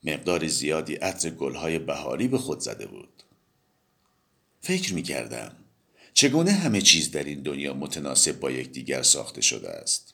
مقدار 0.03 0.47
زیادی 0.47 0.95
عطر 0.95 1.29
گلهای 1.29 1.79
بهاری 1.79 2.27
به 2.27 2.37
خود 2.37 2.59
زده 2.59 2.85
بود. 2.85 3.23
فکر 4.61 4.93
می 4.93 5.03
کردم 5.03 5.55
چگونه 6.13 6.51
همه 6.51 6.81
چیز 6.81 7.11
در 7.11 7.23
این 7.23 7.41
دنیا 7.41 7.73
متناسب 7.73 8.39
با 8.39 8.51
یکدیگر 8.51 9.01
ساخته 9.01 9.41
شده 9.41 9.69
است. 9.69 10.13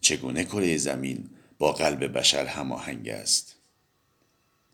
چگونه 0.00 0.44
کره 0.44 0.76
زمین 0.76 1.30
با 1.58 1.72
قلب 1.72 2.18
بشر 2.18 2.46
هماهنگ 2.46 3.08
است 3.08 3.56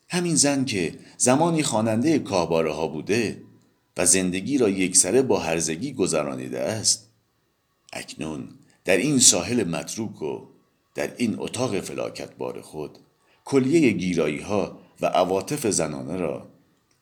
همین 0.09 0.35
زن 0.35 0.65
که 0.65 0.99
زمانی 1.17 1.63
خواننده 1.63 2.19
کاباره 2.19 2.73
ها 2.73 2.89
بوده 2.89 3.43
و 3.97 4.07
زندگی 4.07 4.59
را 4.59 4.69
یکسره 4.69 5.23
با 5.23 5.39
هرزگی 5.39 5.93
گذرانیده 5.93 6.61
است 6.61 7.09
اکنون 7.93 8.49
در 8.85 8.97
این 8.97 9.19
ساحل 9.19 9.65
متروک 9.65 10.23
و 10.23 10.47
در 10.95 11.15
این 11.17 11.35
اتاق 11.39 11.81
فلاکت 11.81 12.35
بار 12.35 12.61
خود 12.61 12.99
کلیه 13.49 13.93
گیرایی 13.93 14.41
ها 14.41 14.79
و 15.01 15.07
عواطف 15.07 15.67
زنانه 15.67 16.17
را 16.17 16.49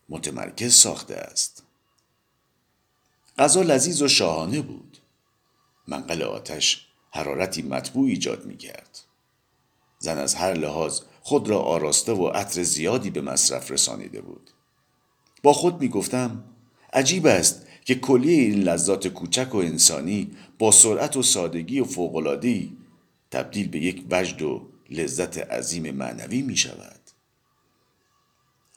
متمرکز 0.09 0.75
ساخته 0.75 1.15
است 1.15 1.63
غذا 3.39 3.63
لذیذ 3.63 4.03
و 4.03 4.09
شاهانه 4.09 4.61
بود 4.61 4.99
منقل 5.89 6.23
آتش 6.23 6.87
حرارتی 7.11 7.63
مطبوع 7.63 8.09
ایجاد 8.09 8.47
می 8.47 8.57
کرد. 8.57 8.99
زن 9.99 10.19
از 10.19 10.35
هر 10.35 10.55
لحاظ 10.55 11.01
خود 11.21 11.49
را 11.49 11.59
آراسته 11.59 12.13
و 12.13 12.29
عطر 12.29 12.63
زیادی 12.63 13.11
به 13.11 13.21
مصرف 13.21 13.71
رسانیده 13.71 14.21
بود. 14.21 14.51
با 15.43 15.53
خود 15.53 15.81
می 15.81 15.89
گفتم 15.89 16.45
عجیب 16.93 17.27
است 17.27 17.67
که 17.85 17.95
کلیه 17.95 18.43
این 18.43 18.63
لذات 18.63 19.09
کوچک 19.09 19.55
و 19.55 19.59
انسانی 19.59 20.31
با 20.59 20.71
سرعت 20.71 21.17
و 21.17 21.23
سادگی 21.23 21.81
و 21.81 21.85
فوقلادی 21.85 22.77
تبدیل 23.31 23.69
به 23.69 23.79
یک 23.79 24.05
وجد 24.11 24.43
و 24.43 24.76
لذت 24.91 25.39
عظیم 25.39 25.91
معنوی 25.91 26.43
می 26.43 26.57
شود. 26.57 27.01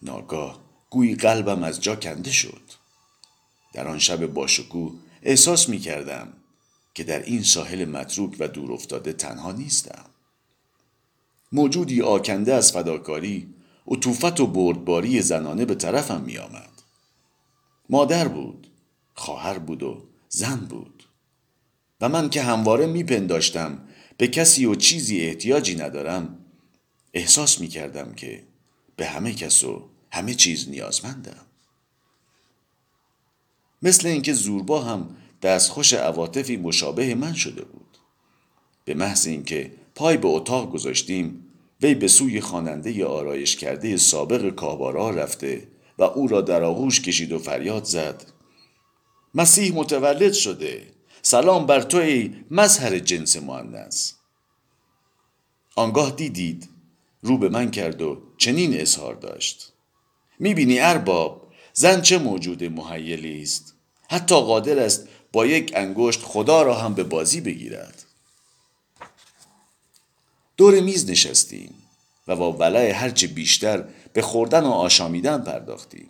ناگاه 0.01 0.61
گویی 0.89 1.15
قلبم 1.15 1.63
از 1.63 1.81
جا 1.81 1.95
کنده 1.95 2.31
شد. 2.31 2.61
در 3.73 3.87
آن 3.87 3.99
شب 3.99 4.25
باشکوه 4.25 4.99
احساس 5.23 5.69
می 5.69 5.79
کردم 5.79 6.33
که 6.93 7.03
در 7.03 7.23
این 7.23 7.43
ساحل 7.43 7.85
متروک 7.85 8.35
و 8.39 8.47
دور 8.47 8.71
افتاده 8.71 9.13
تنها 9.13 9.51
نیستم 9.51 10.05
موجودی 11.51 12.01
آکنده 12.01 12.53
از 12.53 12.71
فداکاری 12.71 13.53
عطوفت 13.87 14.39
و 14.39 14.47
بردباری 14.47 15.21
زنانه 15.21 15.65
به 15.65 15.75
طرفم 15.75 16.21
می 16.21 16.37
آمد. 16.37 16.69
مادر 17.89 18.27
بود 18.27 18.67
خواهر 19.13 19.59
بود 19.59 19.83
و 19.83 20.03
زن 20.29 20.55
بود 20.55 21.03
و 22.01 22.09
من 22.09 22.29
که 22.29 22.41
همواره 22.41 22.85
میپنداشتم 22.85 23.87
به 24.19 24.27
کسی 24.27 24.65
و 24.65 24.75
چیزی 24.75 25.21
احتیاجی 25.21 25.75
ندارم. 25.75 26.38
احساس 27.13 27.62
می 27.62 27.67
کردم 27.67 28.13
که 28.13 28.43
به 28.95 29.05
همه 29.05 29.34
کس 29.34 29.63
و 29.63 29.89
همه 30.12 30.34
چیز 30.34 30.69
نیازمندم. 30.69 31.45
مثل 33.82 34.08
اینکه 34.08 34.34
زوربا 34.34 34.82
هم 34.82 35.15
دستخوش 35.41 35.93
عواطفی 35.93 36.58
مشابه 36.58 37.15
من 37.15 37.34
شده 37.34 37.65
بود. 37.65 37.97
به 38.86 38.93
محض 38.93 39.27
اینکه 39.27 39.71
پای 39.95 40.17
به 40.17 40.27
اتاق 40.27 40.71
گذاشتیم 40.71 41.45
وی 41.82 41.95
به 41.95 42.08
سوی 42.08 42.41
خواننده 42.41 43.05
آرایش 43.05 43.55
کرده 43.55 43.97
سابق 43.97 44.55
کابارا 44.55 45.10
رفته 45.10 45.67
و 45.97 46.03
او 46.03 46.27
را 46.27 46.41
در 46.41 46.63
آغوش 46.63 47.01
کشید 47.01 47.32
و 47.32 47.39
فریاد 47.39 47.84
زد. 47.84 48.25
مسیح 49.36 49.75
متولد 49.75 50.34
شده. 50.34 50.98
سلام 51.21 51.65
بر 51.65 51.82
تو 51.82 51.97
ای 51.97 52.36
مظهر 52.51 52.99
جنس 52.99 53.38
مؤنث 53.38 54.12
آنگاه 55.75 56.12
دیدید 56.12 56.69
رو 57.21 57.38
به 57.38 57.49
من 57.49 57.71
کرد 57.71 58.01
و 58.01 58.21
چنین 58.38 58.82
اظهار 58.82 59.15
داشت. 59.15 59.73
می‌بینی 60.39 60.79
ارباب 60.79 61.51
زن 61.73 62.01
چه 62.01 62.17
موجود 62.17 62.63
محیلی 62.63 63.41
است؟ 63.41 63.73
حتی 64.10 64.36
قادر 64.36 64.79
است 64.79 65.08
با 65.32 65.45
یک 65.45 65.71
انگشت 65.75 66.21
خدا 66.21 66.62
را 66.62 66.75
هم 66.75 66.93
به 66.93 67.03
بازی 67.03 67.41
بگیرد. 67.41 68.03
دور 70.58 70.79
میز 70.79 71.10
نشستیم 71.10 71.73
و 72.27 72.36
با 72.36 72.51
ولع 72.51 72.91
هرچه 72.91 73.27
بیشتر 73.27 73.84
به 74.13 74.21
خوردن 74.21 74.63
و 74.63 74.69
آشامیدن 74.69 75.41
پرداختیم. 75.41 76.10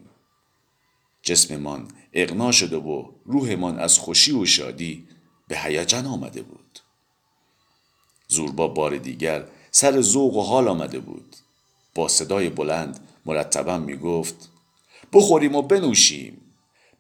جسممان 1.30 1.88
اقنا 2.14 2.52
شده 2.52 2.78
و 2.78 3.06
روحمان 3.26 3.80
از 3.80 3.98
خوشی 3.98 4.32
و 4.32 4.46
شادی 4.46 5.08
به 5.48 5.60
هیجان 5.60 6.06
آمده 6.06 6.42
بود. 6.42 6.80
زوربا 8.28 8.68
بار 8.68 8.98
دیگر 8.98 9.46
سر 9.72 10.02
ذوق 10.02 10.36
و 10.36 10.42
حال 10.42 10.68
آمده 10.68 11.00
بود. 11.00 11.36
با 11.96 12.08
صدای 12.08 12.50
بلند 12.50 13.00
مرتبا 13.26 13.78
می 13.78 13.98
گفت 13.98 14.50
بخوریم 15.14 15.56
و 15.56 15.62
بنوشیم 15.62 16.42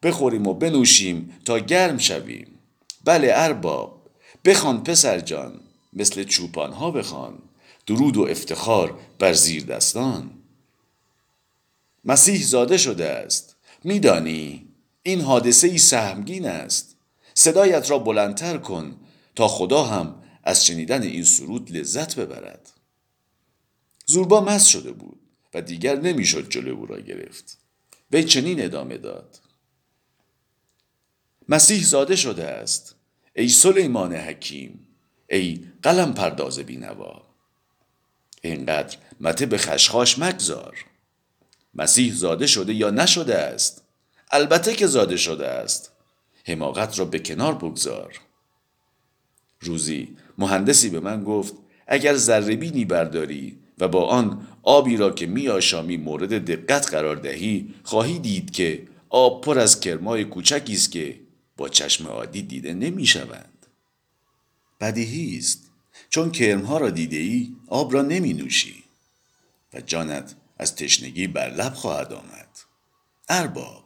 بخوریم 0.03 0.47
و 0.47 0.53
بنوشیم 0.53 1.33
تا 1.45 1.59
گرم 1.59 1.97
شویم. 1.97 2.59
بله 3.05 3.31
ارباب 3.33 4.09
بخوان 4.45 4.83
پسر 4.83 5.19
جان 5.19 5.59
مثل 5.93 6.23
چوپان 6.23 6.73
ها 6.73 6.91
بخوان 6.91 7.39
درود 7.87 8.17
و 8.17 8.21
افتخار 8.21 8.99
بر 9.19 9.33
زیر 9.33 9.63
دستان. 9.63 10.31
مسیح 12.05 12.43
زاده 12.43 12.77
شده 12.77 13.09
است 13.09 13.48
میدانی؟ 13.83 14.67
این 15.03 15.21
حادثه 15.21 15.67
ای 15.67 15.77
سهمگین 15.77 16.47
است. 16.47 16.95
صدایت 17.33 17.89
را 17.89 17.99
بلندتر 17.99 18.57
کن 18.57 18.99
تا 19.35 19.47
خدا 19.47 19.83
هم 19.83 20.23
از 20.43 20.65
شنیدن 20.65 21.03
این 21.03 21.23
سرود 21.23 21.71
لذت 21.71 22.19
ببرد. 22.19 22.71
زوربا 24.05 24.41
مست 24.41 24.67
شده 24.67 24.91
بود 24.91 25.19
و 25.53 25.61
دیگر 25.61 25.99
نمی‌شد 25.99 26.49
جلو 26.49 26.75
او 26.75 26.85
را 26.85 26.99
گرفت. 26.99 27.57
وی 28.11 28.23
چنین 28.23 28.63
ادامه 28.63 28.97
داد. 28.97 29.39
مسیح 31.49 31.83
زاده 31.83 32.15
شده 32.15 32.45
است. 32.45 32.95
ای 33.35 33.49
سلیمان 33.49 34.13
حکیم 34.13 34.87
ای 35.29 35.65
قلم 35.81 36.13
پرداز 36.13 36.59
بینوا. 36.59 37.25
اینقدر 38.41 38.97
مته 39.19 39.45
به 39.45 39.57
خشخاش 39.57 40.19
مگذار. 40.19 40.85
مسیح 41.79 42.13
زاده 42.13 42.47
شده 42.47 42.73
یا 42.73 42.89
نشده 42.89 43.37
است؟ 43.37 43.83
البته 44.31 44.73
که 44.75 44.87
زاده 44.87 45.17
شده 45.17 45.47
است. 45.47 45.91
حماقت 46.45 46.99
را 46.99 47.05
به 47.05 47.19
کنار 47.19 47.55
بگذار. 47.55 48.19
روزی 49.61 50.17
مهندسی 50.37 50.89
به 50.89 50.99
من 50.99 51.23
گفت 51.23 51.53
اگر 51.87 52.15
ذربینی 52.15 52.85
برداری 52.85 53.59
و 53.77 53.87
با 53.87 54.05
آن 54.05 54.47
آبی 54.63 54.97
را 54.97 55.11
که 55.11 55.25
می 55.25 55.49
آشامی 55.49 55.97
مورد 55.97 56.45
دقت 56.45 56.89
قرار 56.89 57.15
دهی 57.15 57.73
خواهی 57.83 58.19
دید 58.19 58.51
که 58.51 58.87
آب 59.09 59.41
پر 59.41 59.59
از 59.59 59.79
کرمای 59.79 60.25
کوچکی 60.25 60.73
است 60.73 60.91
که 60.91 61.19
با 61.57 61.69
چشم 61.69 62.07
عادی 62.07 62.41
دیده 62.41 62.73
نمی 62.73 63.05
شوند. 63.05 63.65
بدیهی 64.81 65.37
است. 65.37 65.71
چون 66.09 66.31
کرمها 66.31 66.77
را 66.77 66.89
دیده 66.89 67.17
ای 67.17 67.49
آب 67.67 67.93
را 67.93 68.01
نمی 68.01 68.33
نوشی 68.33 68.83
و 69.73 69.81
جانت 69.81 70.35
از 70.59 70.75
تشنگی 70.75 71.27
بر 71.27 71.49
لب 71.49 71.73
خواهد 71.73 72.13
آمد. 72.13 72.49
ارباب 73.29 73.83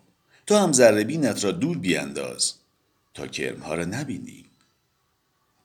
تو 0.48 0.56
هم 0.56 0.72
ذره 0.72 1.34
را 1.34 1.52
دور 1.52 1.78
بیانداز 1.78 2.54
تا 3.14 3.28
کرمها 3.28 3.76
را 3.76 3.86
نبینی. 3.86 4.46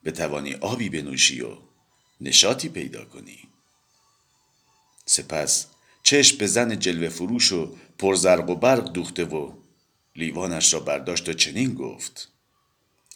بتوانی 0.05 0.53
آبی 0.53 0.89
بنوشی 0.89 1.41
و 1.41 1.57
نشاطی 2.21 2.69
پیدا 2.69 3.05
کنی. 3.05 3.49
سپس 5.05 5.67
چشم 6.03 6.37
به 6.37 6.47
زن 6.47 6.79
جلوه 6.79 7.09
فروش 7.09 7.51
و 7.51 7.75
پرزرق 7.97 8.49
و 8.49 8.55
برق 8.55 8.91
دوخته 8.91 9.25
و 9.25 9.53
لیوانش 10.15 10.73
را 10.73 10.79
برداشت 10.79 11.29
و 11.29 11.33
چنین 11.33 11.73
گفت 11.73 12.31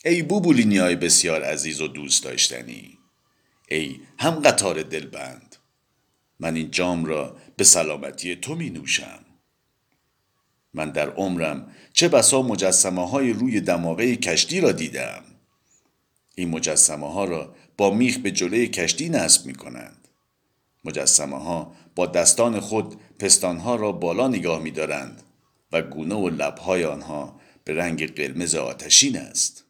ای 0.05 0.21
بوبولینیای 0.21 0.95
بسیار 0.95 1.43
عزیز 1.43 1.81
و 1.81 1.87
دوست 1.87 2.23
داشتنی 2.23 2.97
ای 3.69 3.99
هم 4.19 4.39
قطار 4.39 4.83
دلبند 4.83 5.55
من 6.43 6.55
این 6.55 6.71
جام 6.71 7.05
را 7.05 7.35
به 7.57 7.63
سلامتی 7.63 8.35
تو 8.35 8.55
می 8.55 8.69
نوشم. 8.69 9.19
من 10.73 10.89
در 10.89 11.09
عمرم 11.09 11.71
چه 11.93 12.07
بسا 12.07 12.41
مجسمه 12.41 13.09
های 13.09 13.33
روی 13.33 13.61
دماغه 13.61 14.15
کشتی 14.15 14.61
را 14.61 14.71
دیدم. 14.71 15.23
این 16.35 16.49
مجسمه 16.49 17.11
ها 17.11 17.25
را 17.25 17.55
با 17.77 17.91
میخ 17.91 18.17
به 18.17 18.31
جلوی 18.31 18.67
کشتی 18.67 19.09
نصب 19.09 19.45
می 19.45 19.55
کنند. 19.55 20.07
مجسمه 20.85 21.43
ها 21.43 21.75
با 21.95 22.05
دستان 22.05 22.59
خود 22.59 22.95
پستان 23.19 23.57
ها 23.57 23.75
را 23.75 23.91
بالا 23.91 24.27
نگاه 24.27 24.61
می 24.61 24.71
دارند 24.71 25.23
و 25.71 25.81
گونه 25.81 26.15
و 26.15 26.29
لبهای 26.29 26.85
آنها 26.85 27.39
به 27.63 27.73
رنگ 27.73 28.15
قرمز 28.15 28.55
آتشین 28.55 29.17
است. 29.17 29.63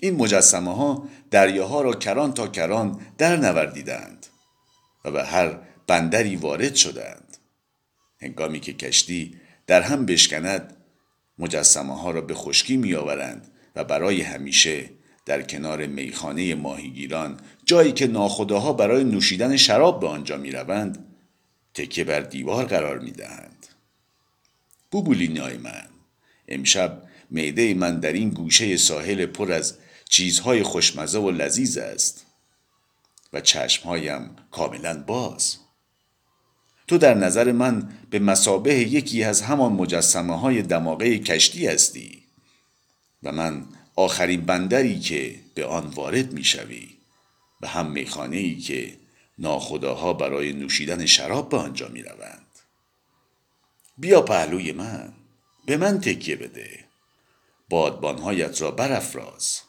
این 0.00 0.16
مجسمه 0.16 0.74
ها 0.74 1.08
دریاها 1.30 1.80
را 1.80 1.92
کران 1.92 2.34
تا 2.34 2.48
کران 2.48 3.00
در 3.18 3.36
نوردیدند. 3.36 4.17
و 5.04 5.10
به 5.10 5.24
هر 5.24 5.58
بندری 5.86 6.36
وارد 6.36 6.74
شدند 6.74 7.36
هنگامی 8.20 8.60
که 8.60 8.72
کشتی 8.72 9.36
در 9.66 9.82
هم 9.82 10.06
بشکند 10.06 10.76
مجسمه 11.38 12.00
ها 12.00 12.10
را 12.10 12.20
به 12.20 12.34
خشکی 12.34 12.76
می 12.76 12.94
آورند 12.94 13.48
و 13.76 13.84
برای 13.84 14.20
همیشه 14.20 14.90
در 15.26 15.42
کنار 15.42 15.86
میخانه 15.86 16.54
ماهیگیران 16.54 17.40
جایی 17.64 17.92
که 17.92 18.06
ناخداها 18.06 18.72
برای 18.72 19.04
نوشیدن 19.04 19.56
شراب 19.56 20.00
به 20.00 20.06
آنجا 20.06 20.36
می 20.36 20.50
روند 20.52 21.04
تکه 21.74 22.04
بر 22.04 22.20
دیوار 22.20 22.64
قرار 22.64 22.98
می 22.98 23.10
دهند. 23.10 23.66
بوبولینای 24.90 25.56
من 25.56 25.88
امشب 26.48 27.02
معده 27.30 27.74
من 27.74 28.00
در 28.00 28.12
این 28.12 28.30
گوشه 28.30 28.76
ساحل 28.76 29.26
پر 29.26 29.52
از 29.52 29.78
چیزهای 30.08 30.62
خوشمزه 30.62 31.18
و 31.18 31.30
لذیذ 31.30 31.78
است 31.78 32.26
و 33.32 33.40
چشمهایم 33.40 34.36
کاملا 34.50 35.02
باز. 35.06 35.56
تو 36.88 36.98
در 36.98 37.14
نظر 37.14 37.52
من 37.52 37.92
به 38.10 38.18
مسابه 38.18 38.74
یکی 38.74 39.24
از 39.24 39.42
همان 39.42 39.72
مجسمه 39.72 40.38
های 40.38 40.62
دماغه 40.62 41.18
کشتی 41.18 41.66
هستی 41.66 42.22
و 43.22 43.32
من 43.32 43.66
آخرین 43.96 44.40
بندری 44.40 45.00
که 45.00 45.40
به 45.54 45.64
آن 45.66 45.86
وارد 45.86 46.32
می 46.32 46.44
شوی 46.44 46.88
و 47.60 47.66
هم 47.66 47.90
میخانه 47.90 48.36
ای 48.36 48.56
که 48.56 48.98
ناخداها 49.38 50.12
برای 50.12 50.52
نوشیدن 50.52 51.06
شراب 51.06 51.48
به 51.48 51.56
آنجا 51.56 51.88
می 51.88 52.02
روند. 52.02 52.46
بیا 53.98 54.22
پهلوی 54.22 54.72
من 54.72 55.12
به 55.66 55.76
من 55.76 56.00
تکیه 56.00 56.36
بده. 56.36 56.84
بادبانهایت 57.68 58.62
را 58.62 58.70
برافراز. 58.70 59.60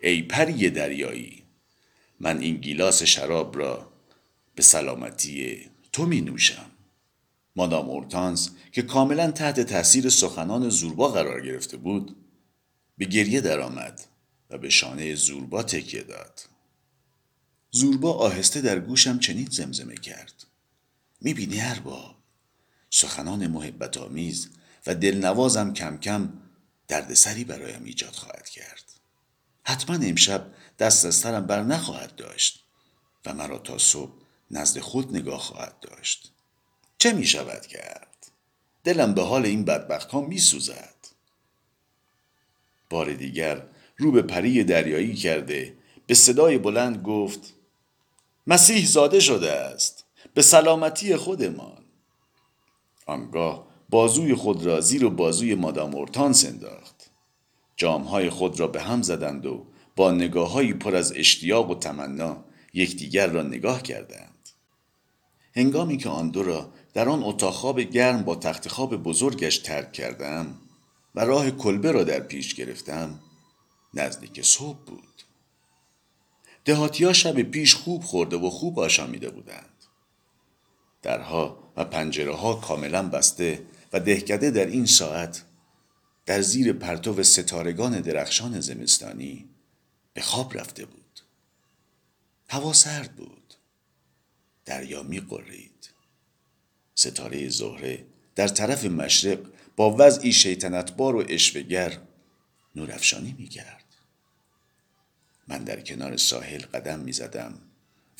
ای 0.00 0.22
پری 0.22 0.70
دریایی 0.70 1.37
من 2.20 2.38
این 2.38 2.56
گیلاس 2.56 3.02
شراب 3.02 3.58
را 3.58 3.92
به 4.54 4.62
سلامتی 4.62 5.70
تو 5.92 6.06
می 6.06 6.20
نوشم 6.20 6.70
مادام 7.56 7.90
اورتانس 7.90 8.50
که 8.72 8.82
کاملا 8.82 9.30
تحت 9.30 9.60
تاثیر 9.60 10.08
سخنان 10.08 10.68
زوربا 10.68 11.08
قرار 11.08 11.46
گرفته 11.46 11.76
بود 11.76 12.16
به 12.98 13.04
گریه 13.04 13.40
درآمد 13.40 14.04
و 14.50 14.58
به 14.58 14.70
شانه 14.70 15.14
زوربا 15.14 15.62
تکیه 15.62 16.02
داد. 16.02 16.40
زوربا 17.70 18.12
آهسته 18.12 18.60
در 18.60 18.80
گوشم 18.80 19.18
چنین 19.18 19.48
زمزمه 19.50 19.94
کرد. 19.94 20.46
می‌بینی 21.20 21.60
ارباب 21.60 22.14
سخنان 22.90 23.46
محبت 23.46 23.96
آمیز 23.96 24.48
و 24.86 24.94
دلنوازم 24.94 25.72
کم 25.72 25.96
کم 25.98 26.32
دردسری 26.88 27.44
برایم 27.44 27.84
ایجاد 27.84 28.12
خواهد 28.12 28.48
کرد. 28.48 28.84
حتما 29.62 29.96
امشب 29.96 30.50
دست 30.78 31.04
از 31.04 31.14
سرم 31.14 31.46
بر 31.46 31.62
نخواهد 31.62 32.16
داشت 32.16 32.64
و 33.26 33.34
مرا 33.34 33.58
تا 33.58 33.78
صبح 33.78 34.12
نزد 34.50 34.80
خود 34.80 35.16
نگاه 35.16 35.40
خواهد 35.40 35.80
داشت. 35.80 36.32
چه 36.98 37.12
می 37.12 37.26
شود 37.26 37.66
کرد؟ 37.66 38.26
دلم 38.84 39.14
به 39.14 39.22
حال 39.22 39.46
این 39.46 39.64
بدبخت 39.64 40.10
ها 40.10 40.20
می 40.20 40.38
سوزد. 40.38 40.94
بار 42.90 43.12
دیگر 43.12 43.62
رو 43.96 44.12
به 44.12 44.22
پری 44.22 44.64
دریایی 44.64 45.14
کرده 45.14 45.76
به 46.06 46.14
صدای 46.14 46.58
بلند 46.58 47.02
گفت 47.02 47.54
مسیح 48.46 48.86
زاده 48.86 49.20
شده 49.20 49.52
است 49.52 50.04
به 50.34 50.42
سلامتی 50.42 51.16
خودمان. 51.16 51.84
آنگاه 53.06 53.66
بازوی 53.90 54.34
خود 54.34 54.66
را 54.66 54.80
زیر 54.80 55.04
و 55.04 55.10
بازوی 55.10 55.54
مادام 55.54 55.94
اورتانس 55.94 56.44
انداخت 56.44 57.10
جامهای 57.76 58.30
خود 58.30 58.60
را 58.60 58.66
به 58.66 58.82
هم 58.82 59.02
زدند 59.02 59.46
و 59.46 59.66
با 59.98 60.10
نگاه 60.10 60.72
پر 60.72 60.96
از 60.96 61.12
اشتیاق 61.16 61.70
و 61.70 61.74
تمنا 61.74 62.44
یکدیگر 62.74 63.26
را 63.26 63.42
نگاه 63.42 63.82
کردند. 63.82 64.48
هنگامی 65.56 65.96
که 65.96 66.08
آن 66.08 66.30
دو 66.30 66.42
را 66.42 66.72
در 66.94 67.08
آن 67.08 67.22
اتاق 67.22 67.54
خواب 67.54 67.80
گرم 67.80 68.22
با 68.22 68.34
تخت 68.34 68.68
خواب 68.68 68.96
بزرگش 68.96 69.58
ترک 69.58 69.92
کردم 69.92 70.54
و 71.14 71.24
راه 71.24 71.50
کلبه 71.50 71.92
را 71.92 72.04
در 72.04 72.20
پیش 72.20 72.54
گرفتم 72.54 73.20
نزدیک 73.94 74.42
صبح 74.42 74.78
بود. 74.86 75.22
دهاتیا 76.64 77.12
شب 77.12 77.42
پیش 77.42 77.74
خوب 77.74 78.02
خورده 78.02 78.36
و 78.36 78.50
خوب 78.50 78.78
آشامیده 78.78 79.30
بودند. 79.30 79.84
درها 81.02 81.72
و 81.76 81.84
پنجره 81.84 82.34
ها 82.34 82.54
کاملا 82.54 83.08
بسته 83.08 83.66
و 83.92 84.00
دهکده 84.00 84.50
در 84.50 84.66
این 84.66 84.86
ساعت 84.86 85.42
در 86.26 86.40
زیر 86.40 86.72
پرتو 86.72 87.22
ستارگان 87.22 88.00
درخشان 88.00 88.60
زمستانی 88.60 89.48
به 90.12 90.20
خواب 90.22 90.58
رفته 90.58 90.84
بود 90.84 91.20
هوا 92.48 92.72
سرد 92.72 93.16
بود 93.16 93.54
دریا 94.64 95.02
می 95.02 95.20
قرید. 95.20 95.90
ستاره 96.94 97.48
زهره 97.48 98.06
در 98.34 98.48
طرف 98.48 98.84
مشرق 98.84 99.38
با 99.76 99.96
وضعی 99.98 100.32
شیطنتبار 100.32 101.16
و 101.16 101.24
اشوگر 101.28 101.98
نورافشانی 102.76 103.34
می 103.38 103.48
کرد. 103.48 103.84
من 105.48 105.64
در 105.64 105.80
کنار 105.80 106.16
ساحل 106.16 106.60
قدم 106.60 107.00
می 107.00 107.12
زدم 107.12 107.58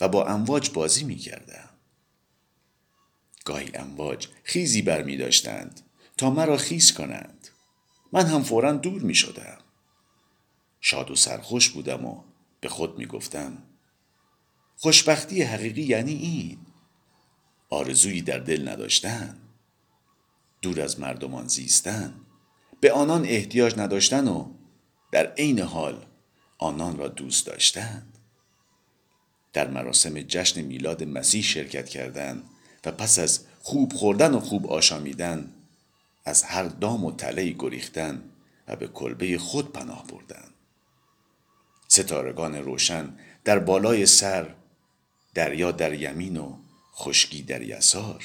و 0.01 0.09
با 0.09 0.27
امواج 0.27 0.71
بازی 0.71 1.05
می 1.05 1.17
کردم. 1.17 1.69
گاهی 3.45 3.71
امواج 3.75 4.29
خیزی 4.45 4.83
بر 4.83 5.03
می 5.03 5.31
تا 6.17 6.31
مرا 6.31 6.57
خیز 6.57 6.93
کنند. 6.93 7.49
من 8.13 8.27
هم 8.27 8.43
فورا 8.43 8.73
دور 8.73 9.03
می 9.03 9.15
شدم. 9.15 9.59
شاد 10.81 11.11
و 11.11 11.15
سرخوش 11.15 11.69
بودم 11.69 12.05
و 12.05 12.23
به 12.61 12.69
خود 12.69 12.99
می 12.99 13.07
گفتم 13.07 13.63
خوشبختی 14.77 15.43
حقیقی 15.43 15.83
یعنی 15.83 16.13
این 16.13 16.59
آرزویی 17.71 18.23
در 18.23 18.39
دل 18.39 18.69
نداشتن 18.69 19.39
دور 20.63 20.81
از 20.81 21.01
مردمان 21.01 21.49
زیستن 21.49 22.15
به 22.81 22.93
آنان 22.93 23.25
احتیاج 23.25 23.79
نداشتن 23.79 24.29
و 24.29 24.51
در 25.13 25.27
عین 25.33 25.61
حال 25.61 26.07
آنان 26.59 26.99
را 26.99 27.09
دوست 27.09 27.47
داشتند 27.47 28.19
در 29.53 29.71
مراسم 29.71 30.21
جشن 30.21 30.61
میلاد 30.61 31.05
مسیح 31.05 31.43
شرکت 31.43 31.89
کردند 31.89 32.43
و 32.85 32.93
پس 32.93 33.19
از 33.19 33.45
خوب 33.63 33.93
خوردن 33.93 34.35
و 34.35 34.41
خوب 34.41 34.67
آشامیدن 34.67 35.55
از 36.25 36.43
هر 36.43 36.65
دام 36.65 37.05
و 37.05 37.13
تله 37.13 37.51
گریختن 37.59 38.23
و 38.69 38.77
به 38.77 38.87
کلبه 38.87 39.39
خود 39.39 39.73
پناه 39.73 40.07
بردن. 40.07 40.48
ستارگان 41.89 42.55
روشن 42.55 43.15
در 43.45 43.59
بالای 43.59 44.07
سر 44.07 44.55
دریا 45.35 45.73
در 45.73 45.95
یمین 45.95 46.37
و 46.37 46.57
خشکی 46.95 47.43
در 47.43 47.63
یسار. 47.63 48.25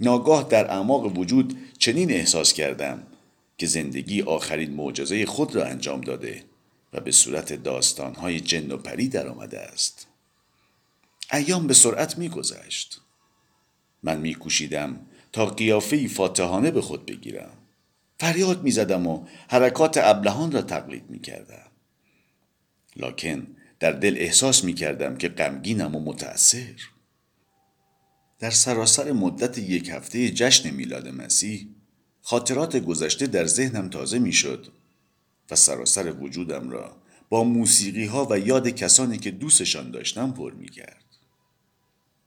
ناگاه 0.00 0.48
در 0.48 0.70
اعماق 0.70 1.18
وجود 1.18 1.58
چنین 1.78 2.10
احساس 2.10 2.52
کردم 2.52 3.06
که 3.58 3.66
زندگی 3.66 4.22
آخرین 4.22 4.74
معجزه 4.74 5.26
خود 5.26 5.56
را 5.56 5.64
انجام 5.64 6.00
داده 6.00 6.44
و 6.92 7.00
به 7.00 7.12
صورت 7.12 7.52
داستانهای 7.52 8.40
جن 8.40 8.70
و 8.72 8.76
پری 8.76 9.08
در 9.08 9.28
آمده 9.28 9.60
است. 9.60 10.06
ایام 11.32 11.66
به 11.66 11.74
سرعت 11.74 12.18
میگذشت. 12.18 13.00
من 14.02 14.20
میکوشیدم 14.20 15.06
تا 15.32 15.46
قیافه 15.46 16.08
فاتحانه 16.08 16.70
به 16.70 16.80
خود 16.80 17.06
بگیرم. 17.06 17.52
فریاد 18.20 18.62
می‌زدم 18.62 19.06
و 19.06 19.26
حرکات 19.48 19.98
ابلهان 19.98 20.52
را 20.52 20.62
تقلید 20.62 21.10
می‌کردم. 21.10 21.71
لکن 22.96 23.46
در 23.80 23.92
دل 23.92 24.16
احساس 24.18 24.64
می‌کردم 24.64 25.16
که 25.16 25.28
غمگینم 25.28 25.96
و 25.96 26.00
متأثر 26.00 26.74
در 28.38 28.50
سراسر 28.50 29.12
مدت 29.12 29.58
یک 29.58 29.88
هفته 29.88 30.30
جشن 30.30 30.70
میلاد 30.70 31.08
مسیح 31.08 31.68
خاطرات 32.20 32.76
گذشته 32.76 33.26
در 33.26 33.46
ذهنم 33.46 33.88
تازه 33.88 34.18
می‌شد 34.18 34.72
و 35.50 35.56
سراسر 35.56 36.12
وجودم 36.12 36.70
را 36.70 36.96
با 37.28 37.44
موسیقی 37.44 38.04
ها 38.04 38.26
و 38.30 38.38
یاد 38.38 38.68
کسانی 38.68 39.18
که 39.18 39.30
دوستشان 39.30 39.90
داشتم 39.90 40.32
پر 40.32 40.52
می 40.52 40.68
کرد. 40.68 41.04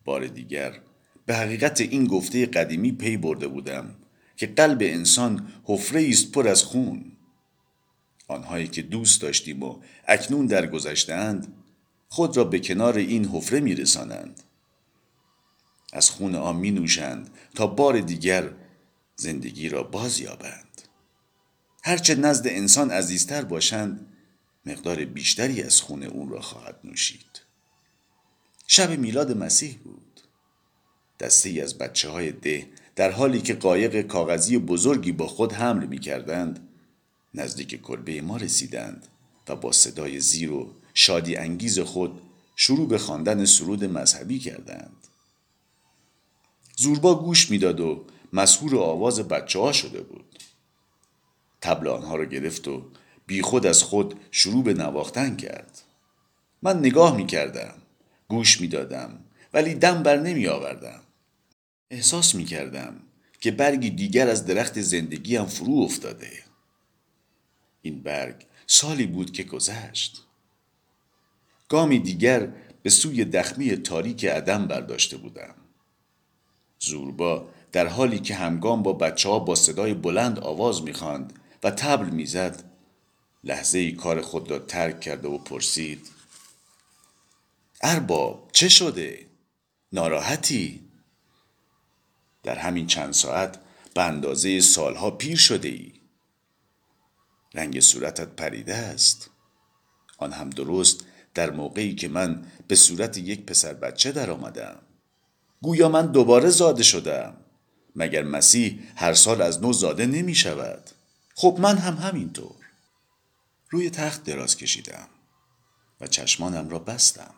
بار 0.06 0.28
دیگر 0.28 0.80
به 1.26 1.36
حقیقت 1.36 1.82
این 1.82 2.08
گفته 2.08 2.46
قدیمی 2.46 2.92
پی 2.92 3.18
برده 3.18 3.48
بودم 3.48 3.96
که 4.38 4.48
قلب 4.48 4.78
انسان 4.82 5.48
حفره 5.64 6.08
است 6.10 6.32
پر 6.32 6.48
از 6.48 6.64
خون 6.64 7.12
آنهایی 8.28 8.68
که 8.68 8.82
دوست 8.82 9.22
داشتیم 9.22 9.64
و 9.64 9.82
اکنون 10.08 10.46
در 10.46 10.68
گذشتهاند 10.68 11.54
خود 12.10 12.38
را 12.38 12.44
به 12.44 12.60
کنار 12.60 12.98
این 12.98 13.26
حفره 13.26 13.60
می 13.60 13.76
رسانند. 13.76 14.44
از 15.94 16.10
خون 16.10 16.36
آن 16.36 16.56
می 16.56 16.72
نوشند 16.72 17.30
تا 17.56 17.68
بار 17.68 18.00
دیگر 18.00 18.52
زندگی 19.16 19.70
را 19.70 19.84
باز 19.84 20.20
یابند. 20.20 20.82
هرچه 21.84 22.16
نزد 22.16 22.48
انسان 22.48 22.92
عزیزتر 22.92 23.42
باشند 23.44 24.08
مقدار 24.66 25.06
بیشتری 25.06 25.64
از 25.64 25.82
خون 25.82 26.04
اون 26.04 26.30
را 26.30 26.42
خواهد 26.42 26.80
نوشید. 26.84 27.42
شب 28.68 29.00
میلاد 29.00 29.38
مسیح 29.38 29.78
بود. 29.84 30.22
دسته 31.20 31.62
از 31.64 31.78
بچه 31.78 32.10
های 32.10 32.32
ده 32.32 32.68
در 32.96 33.12
حالی 33.12 33.42
که 33.42 33.54
قایق 33.54 34.02
کاغذی 34.02 34.58
بزرگی 34.58 35.12
با 35.12 35.28
خود 35.28 35.54
حمل 35.54 35.86
می 35.86 36.00
کردند 36.00 36.65
نزدیک 37.36 37.82
کلبه 37.82 38.22
ما 38.22 38.38
رسیدند 38.38 39.08
و 39.48 39.56
با 39.56 39.72
صدای 39.72 40.20
زیر 40.20 40.52
و 40.52 40.74
شادی 40.94 41.36
انگیز 41.36 41.80
خود 41.80 42.22
شروع 42.56 42.88
به 42.88 42.98
خواندن 42.98 43.46
سرود 43.46 43.84
مذهبی 43.84 44.40
کردند. 44.40 45.08
زوربا 46.78 47.16
گوش 47.16 47.52
می‌داد 47.52 47.80
و 47.80 48.06
مسهور 48.34 48.78
آواز 48.78 49.20
بچه 49.20 49.60
ها 49.60 49.72
شده 49.72 50.02
بود. 50.02 50.40
تبل 51.62 51.88
آنها 51.88 52.16
را 52.16 52.26
گرفت 52.26 52.68
و 52.68 52.84
بیخود 53.28 53.66
از 53.66 53.84
خود 53.84 54.20
شروع 54.32 54.64
به 54.64 54.74
نواختن 54.74 55.36
کرد. 55.36 55.82
من 56.62 56.80
نگاه 56.80 57.18
می 57.18 57.26
کردم 57.26 57.74
گوش 58.28 58.62
می 58.62 58.68
دادم 58.68 59.20
ولی 59.54 59.74
دم 59.74 60.04
بر 60.04 60.18
نمی 60.18 60.48
آوردم 60.48 61.02
احساس 61.90 62.36
می 62.36 62.46
کردم 62.46 63.00
که 63.40 63.52
برگی 63.52 63.90
دیگر 63.90 64.30
از 64.30 64.46
درخت 64.46 64.82
زندگیم 64.82 65.46
فرو 65.46 65.74
افتاده. 65.74 66.45
این 67.86 68.04
برگ 68.04 68.46
سالی 68.68 69.06
بود 69.06 69.32
که 69.32 69.44
گذشت 69.44 70.22
گامی 71.70 72.00
دیگر 72.00 72.54
به 72.84 72.90
سوی 72.90 73.26
دخمی 73.26 73.78
تاریک 73.78 74.26
عدم 74.26 74.68
برداشته 74.68 75.18
بودم 75.18 75.56
زوربا 76.80 77.50
در 77.72 77.88
حالی 77.88 78.20
که 78.20 78.36
همگام 78.36 78.84
با 78.84 78.94
بچه 78.94 79.30
ها 79.30 79.40
با 79.40 79.56
صدای 79.56 79.94
بلند 79.94 80.40
آواز 80.40 80.84
می‌خواند 80.84 81.34
و 81.64 81.72
تبل 81.72 82.10
می‌زد 82.10 82.64
لحظه 83.44 83.78
ای 83.78 83.92
کار 83.92 84.22
خود 84.22 84.52
را 84.52 84.60
ترک 84.60 85.02
کرده 85.02 85.28
و 85.28 85.38
پرسید 85.38 86.08
ارباب 87.82 88.50
چه 88.52 88.70
شده؟ 88.70 89.26
ناراحتی؟ 89.94 90.82
در 92.44 92.56
همین 92.56 92.88
چند 92.88 93.14
ساعت 93.14 93.60
به 93.94 94.04
اندازه 94.04 94.62
سالها 94.62 95.12
پیر 95.12 95.38
شده 95.38 95.68
ای 95.68 96.05
رنگ 97.56 97.80
صورتت 97.80 98.28
پریده 98.28 98.76
است. 98.76 99.30
آن 100.18 100.34
هم 100.34 100.50
درست 100.50 101.00
در 101.34 101.52
موقعی 101.52 101.96
که 101.96 102.08
من 102.08 102.46
به 102.68 102.76
صورت 102.76 103.18
یک 103.18 103.46
پسر 103.46 103.74
بچه 103.74 104.12
در 104.12 104.32
آمدم 104.32 104.78
گویا 105.62 105.90
من 105.90 106.06
دوباره 106.06 106.50
زاده 106.50 106.84
شدم. 106.84 107.38
مگر 107.96 108.24
مسیح 108.24 108.80
هر 108.96 109.14
سال 109.14 109.42
از 109.42 109.62
نو 109.62 109.74
زاده 109.74 110.06
نمی 110.06 110.36
شود؟ 110.36 110.90
خب 111.36 111.58
من 111.60 111.78
هم 111.78 111.96
همینطور. 111.96 112.56
روی 113.70 113.90
تخت 113.90 114.24
دراز 114.24 114.58
کشیدم 114.58 115.08
و 116.02 116.08
چشمانم 116.08 116.70
را 116.70 116.80
بستم. 116.80 117.34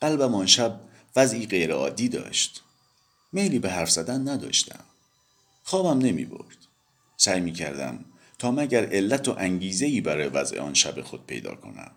قلبم 0.00 0.34
آن 0.34 0.46
شب 0.46 0.80
وضعی 1.16 1.46
غیرعادی 1.46 2.08
داشت. 2.08 2.62
میلی 3.32 3.58
به 3.58 3.70
حرف 3.70 3.90
زدن 3.90 4.28
نداشتم. 4.28 4.84
خوابم 5.62 5.98
نمی 5.98 6.24
برد. 6.24 6.56
سعی 7.16 7.40
می 7.40 7.52
کردم 7.52 8.04
تا 8.40 8.50
مگر 8.50 8.86
علت 8.86 9.28
و 9.28 9.34
انگیزه 9.38 9.86
ای 9.86 10.00
برای 10.00 10.28
وضع 10.28 10.60
آن 10.60 10.74
شب 10.74 11.00
خود 11.00 11.26
پیدا 11.26 11.54
کنم؟ 11.54 11.92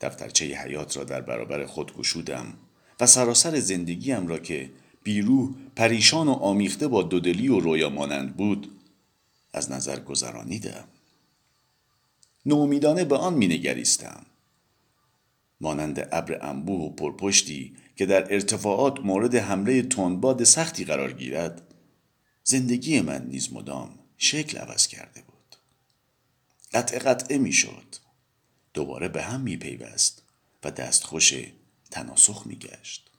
دفترچه 0.00 0.44
حیات 0.44 0.96
را 0.96 1.04
در 1.04 1.20
برابر 1.20 1.66
خود 1.66 1.96
گشودم 1.96 2.54
و 3.00 3.06
سراسر 3.06 3.60
زندگیم 3.60 4.26
را 4.26 4.38
که 4.38 4.70
بیروح 5.02 5.54
پریشان 5.76 6.28
و 6.28 6.32
آمیخته 6.32 6.88
با 6.88 7.02
دودلی 7.02 7.48
و 7.48 7.60
رویا 7.60 7.90
مانند 7.90 8.36
بود 8.36 8.80
از 9.52 9.70
نظر 9.70 10.00
گذرانیدم. 10.00 10.84
نومیدانه 12.46 13.04
به 13.04 13.16
آن 13.16 13.34
مینگریستم. 13.34 14.26
مانند 15.60 16.08
ابر 16.12 16.38
انبوه 16.48 16.80
و 16.80 16.94
پرپشتی 16.94 17.76
که 17.96 18.06
در 18.06 18.34
ارتفاعات 18.34 19.00
مورد 19.00 19.34
حمله 19.34 19.82
تندباد 19.82 20.44
سختی 20.44 20.84
قرار 20.84 21.12
گیرد 21.12 21.74
زندگی 22.44 23.00
من 23.00 23.26
نیز 23.26 23.52
مدام 23.52 24.05
شکل 24.18 24.58
عوض 24.58 24.86
کرده 24.86 25.22
بود 25.22 25.56
قطع 26.72 26.98
قطعه 26.98 27.38
می‌شد 27.38 27.96
دوباره 28.74 29.08
به 29.08 29.22
هم 29.22 29.40
میپیوست 29.40 30.22
و 30.64 30.70
دستخوش 30.70 31.34
تناسخ 31.90 32.46
میگشت 32.46 33.10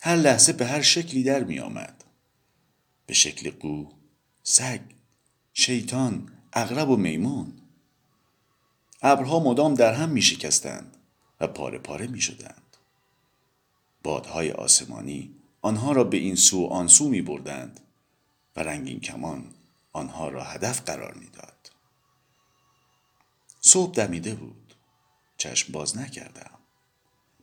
هر 0.00 0.16
لحظه 0.16 0.52
به 0.52 0.66
هر 0.66 0.82
شکلی 0.82 1.22
در 1.22 1.44
می 1.44 1.58
آمد. 1.58 2.04
به 3.06 3.14
شکل 3.14 3.50
قو، 3.50 3.88
سگ، 4.42 4.80
شیطان، 5.54 6.32
اغرب 6.52 6.90
و 6.90 6.96
میمون. 6.96 7.52
ابرها 9.02 9.40
مدام 9.40 9.74
در 9.74 9.94
هم 9.94 10.08
می 10.08 10.22
شکستند 10.22 10.96
و 11.40 11.46
پاره 11.46 11.78
پاره 11.78 12.06
می 12.06 12.20
شدند. 12.20 12.76
بادهای 14.02 14.52
آسمانی 14.52 15.34
آنها 15.62 15.92
را 15.92 16.04
به 16.04 16.16
این 16.16 16.34
سو 16.34 16.66
آن 16.66 16.88
سو 16.88 17.08
می 17.08 17.22
بردند 17.22 17.80
و 18.56 18.60
رنگین 18.60 19.00
کمان 19.00 19.44
آنها 19.92 20.28
را 20.28 20.44
هدف 20.44 20.80
قرار 20.80 21.14
می‌داد. 21.14 21.70
صبح 23.60 23.94
دمیده 23.94 24.34
بود. 24.34 24.74
چشم 25.36 25.72
باز 25.72 25.98
نکردم. 25.98 26.50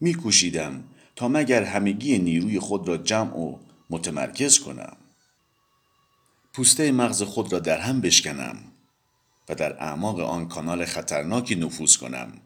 میکوشیدم 0.01 0.83
تا 1.15 1.27
مگر 1.27 1.63
همگی 1.63 2.17
نیروی 2.17 2.59
خود 2.59 2.87
را 2.87 2.97
جمع 2.97 3.37
و 3.37 3.57
متمرکز 3.89 4.59
کنم 4.59 4.97
پوسته 6.53 6.91
مغز 6.91 7.23
خود 7.23 7.53
را 7.53 7.59
در 7.59 7.79
هم 7.79 8.01
بشکنم 8.01 8.57
و 9.49 9.55
در 9.55 9.83
اعماق 9.83 10.19
آن 10.19 10.47
کانال 10.47 10.85
خطرناکی 10.85 11.55
نفوذ 11.55 11.97
کنم 11.97 12.41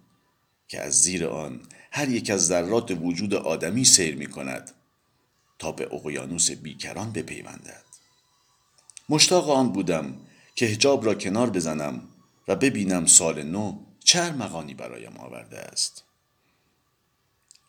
که 0.68 0.82
از 0.82 1.02
زیر 1.02 1.28
آن 1.28 1.62
هر 1.92 2.10
یک 2.10 2.30
از 2.30 2.48
ذرات 2.48 2.92
وجود 2.92 3.34
آدمی 3.34 3.86
سیر 3.86 4.16
می 4.16 4.28
کند 4.28 4.72
تا 5.60 5.72
به 5.72 5.94
اقیانوس 5.94 6.52
بیکران 6.52 7.12
بپیوندد 7.12 7.87
مشتاق 9.10 9.50
آن 9.50 9.72
بودم 9.72 10.18
که 10.56 10.66
حجاب 10.66 11.06
را 11.06 11.16
کنار 11.16 11.50
بزنم 11.50 12.02
و 12.48 12.56
ببینم 12.56 13.06
سال 13.06 13.44
نو 13.44 13.80
چه 14.00 14.32
مقانی 14.32 14.74
برایم 14.74 15.18
آورده 15.18 15.60
است. 15.60 16.04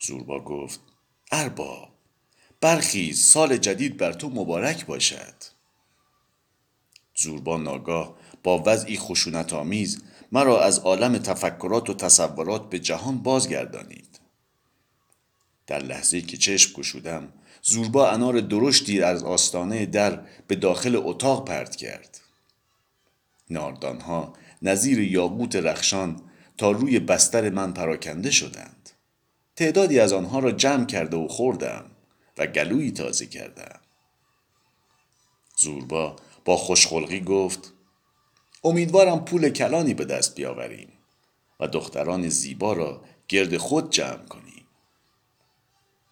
زوربا 0.01 0.41
گفت 0.41 0.81
ارباب 1.33 1.89
برخیز 2.61 3.25
سال 3.25 3.57
جدید 3.57 3.97
بر 3.97 4.13
تو 4.13 4.29
مبارک 4.29 4.87
باشد. 4.87 5.35
زوربا 7.17 7.57
ناگاه 7.57 8.17
با 8.43 8.63
وضعی 8.67 8.99
خشونت 8.99 9.53
آمیز 9.53 10.03
مرا 10.33 10.63
از 10.63 10.79
عالم 10.79 11.19
تفکرات 11.19 11.91
و 11.91 11.95
تصورات 11.95 12.71
به 12.71 12.79
جهان 12.79 13.19
بازگردانید. 13.19 14.21
در 15.67 15.79
لحظه 15.79 16.21
که 16.21 16.37
چشم 16.37 16.73
گشودم 16.73 17.33
زوربا 17.69 18.11
انار 18.11 18.41
درشتی 18.41 19.03
از 19.03 19.25
آستانه 19.25 19.87
در 19.87 20.21
به 20.47 20.55
داخل 20.55 20.97
اتاق 20.97 21.45
پرت 21.49 21.77
کرد. 21.77 22.21
ناردانها 23.51 24.33
نظیر 24.63 25.01
یاقوت 25.01 25.57
رخشان 25.57 26.21
تا 26.59 26.71
روی 26.71 26.99
بستر 26.99 27.51
من 27.51 27.73
پراکنده 27.73 28.31
شدند. 28.31 28.91
تعدادی 29.57 30.01
از 30.01 30.13
آنها 30.13 30.39
را 30.39 30.53
جمع 30.53 30.87
کرده 30.87 31.17
و 31.17 31.29
خوردم 31.29 31.85
و 32.39 32.47
گلویی 32.47 32.91
تازه 32.91 33.27
کردم. 33.27 33.81
زوربا 35.57 36.17
با 36.45 36.57
خوشخلقی 36.57 37.21
گفت 37.21 37.73
امیدوارم 38.65 39.25
پول 39.25 39.49
کلانی 39.49 39.95
به 39.95 40.05
دست 40.05 40.35
بیاوریم 40.35 40.93
و 41.61 41.67
دختران 41.67 42.29
زیبا 42.29 42.73
را 42.73 43.05
گرد 43.29 43.57
خود 43.57 43.91
جمع 43.91 44.27
کنیم. 44.27 44.48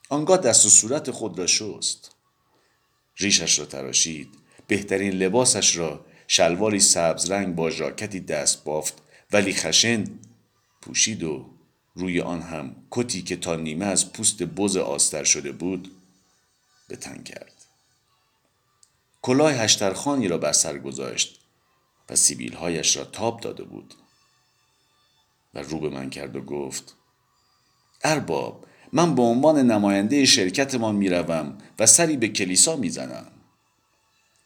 آنگاه 0.08 0.38
دست 0.38 0.66
و 0.66 0.68
صورت 0.68 1.10
خود 1.10 1.38
را 1.38 1.46
شست. 1.46 2.10
ریشش 3.16 3.58
را 3.58 3.64
تراشید. 3.64 4.28
بهترین 4.66 5.12
لباسش 5.12 5.76
را 5.76 6.06
شلواری 6.28 6.80
سبز 6.80 7.30
رنگ 7.30 7.54
با 7.54 7.70
ژاکتی 7.70 8.20
دست 8.20 8.64
بافت. 8.64 9.02
ولی 9.32 9.54
خشن 9.54 10.04
پوشید 10.82 11.22
و 11.22 11.50
روی 11.94 12.20
آن 12.20 12.42
هم 12.42 12.76
کتی 12.90 13.22
که 13.22 13.36
تا 13.36 13.56
نیمه 13.56 13.86
از 13.86 14.12
پوست 14.12 14.42
بز 14.42 14.76
آستر 14.76 15.24
شده 15.24 15.52
بود 15.52 15.92
به 16.88 16.96
تن 16.96 17.22
کرد. 17.22 17.52
کلاه 19.22 19.52
هشترخانی 19.52 20.28
را 20.28 20.38
بر 20.38 20.52
سر 20.52 20.78
گذاشت 20.78 21.40
و 22.08 22.16
سیبیلهایش 22.16 22.96
را 22.96 23.04
تاب 23.04 23.40
داده 23.40 23.64
بود 23.64 23.94
و 25.54 25.58
رو 25.62 25.80
به 25.80 25.88
من 25.88 26.10
کرد 26.10 26.36
و 26.36 26.40
گفت 26.40 26.96
ارباب 28.04 28.65
من 28.92 29.14
به 29.14 29.22
عنوان 29.22 29.58
نماینده 29.58 30.24
شرکتمان 30.24 30.94
می‌روم 30.94 31.58
و 31.78 31.86
سری 31.86 32.16
به 32.16 32.28
کلیسا 32.28 32.76
می‌زنم. 32.76 33.26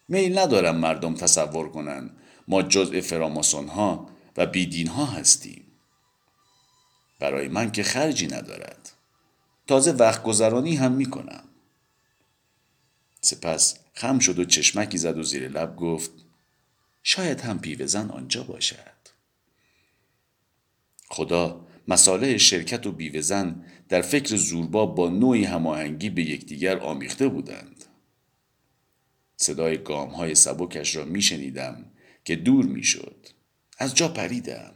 میل 0.08 0.38
ندارم 0.38 0.76
مردم 0.76 1.14
تصور 1.14 1.70
کنند 1.70 2.16
ما 2.48 2.62
جزء 2.62 3.00
فراماسون 3.00 3.68
ها 3.68 4.10
و 4.36 4.46
بیدین 4.46 4.86
ها 4.86 5.04
هستیم. 5.04 5.64
برای 7.18 7.48
من 7.48 7.72
که 7.72 7.82
خرجی 7.82 8.26
ندارد. 8.26 8.90
تازه 9.66 9.92
وقت 9.92 10.22
گذرانی 10.22 10.76
هم 10.76 10.92
می 10.92 11.06
کنم 11.06 11.44
سپس 13.20 13.78
خم 13.94 14.18
شد 14.18 14.38
و 14.38 14.44
چشمکی 14.44 14.98
زد 14.98 15.18
و 15.18 15.22
زیر 15.22 15.48
لب 15.48 15.76
گفت 15.76 16.10
شاید 17.02 17.40
هم 17.40 17.58
بیوهزن 17.58 18.10
آنجا 18.10 18.42
باشد. 18.42 19.00
خدا 21.08 21.66
مساله 21.90 22.38
شرکت 22.38 22.86
و 22.86 22.92
بیوهزن 22.92 23.64
در 23.88 24.02
فکر 24.02 24.36
زوربا 24.36 24.86
با 24.86 25.08
نوعی 25.08 25.44
هماهنگی 25.44 26.10
به 26.10 26.22
یکدیگر 26.22 26.78
آمیخته 26.78 27.28
بودند. 27.28 27.84
صدای 29.36 29.78
گام 29.78 30.08
های 30.08 30.34
سبکش 30.34 30.96
را 30.96 31.04
میشنیدم 31.04 31.84
که 32.24 32.36
دور 32.36 32.64
می‌شد. 32.64 33.26
از 33.78 33.94
جا 33.94 34.08
پریدم. 34.08 34.72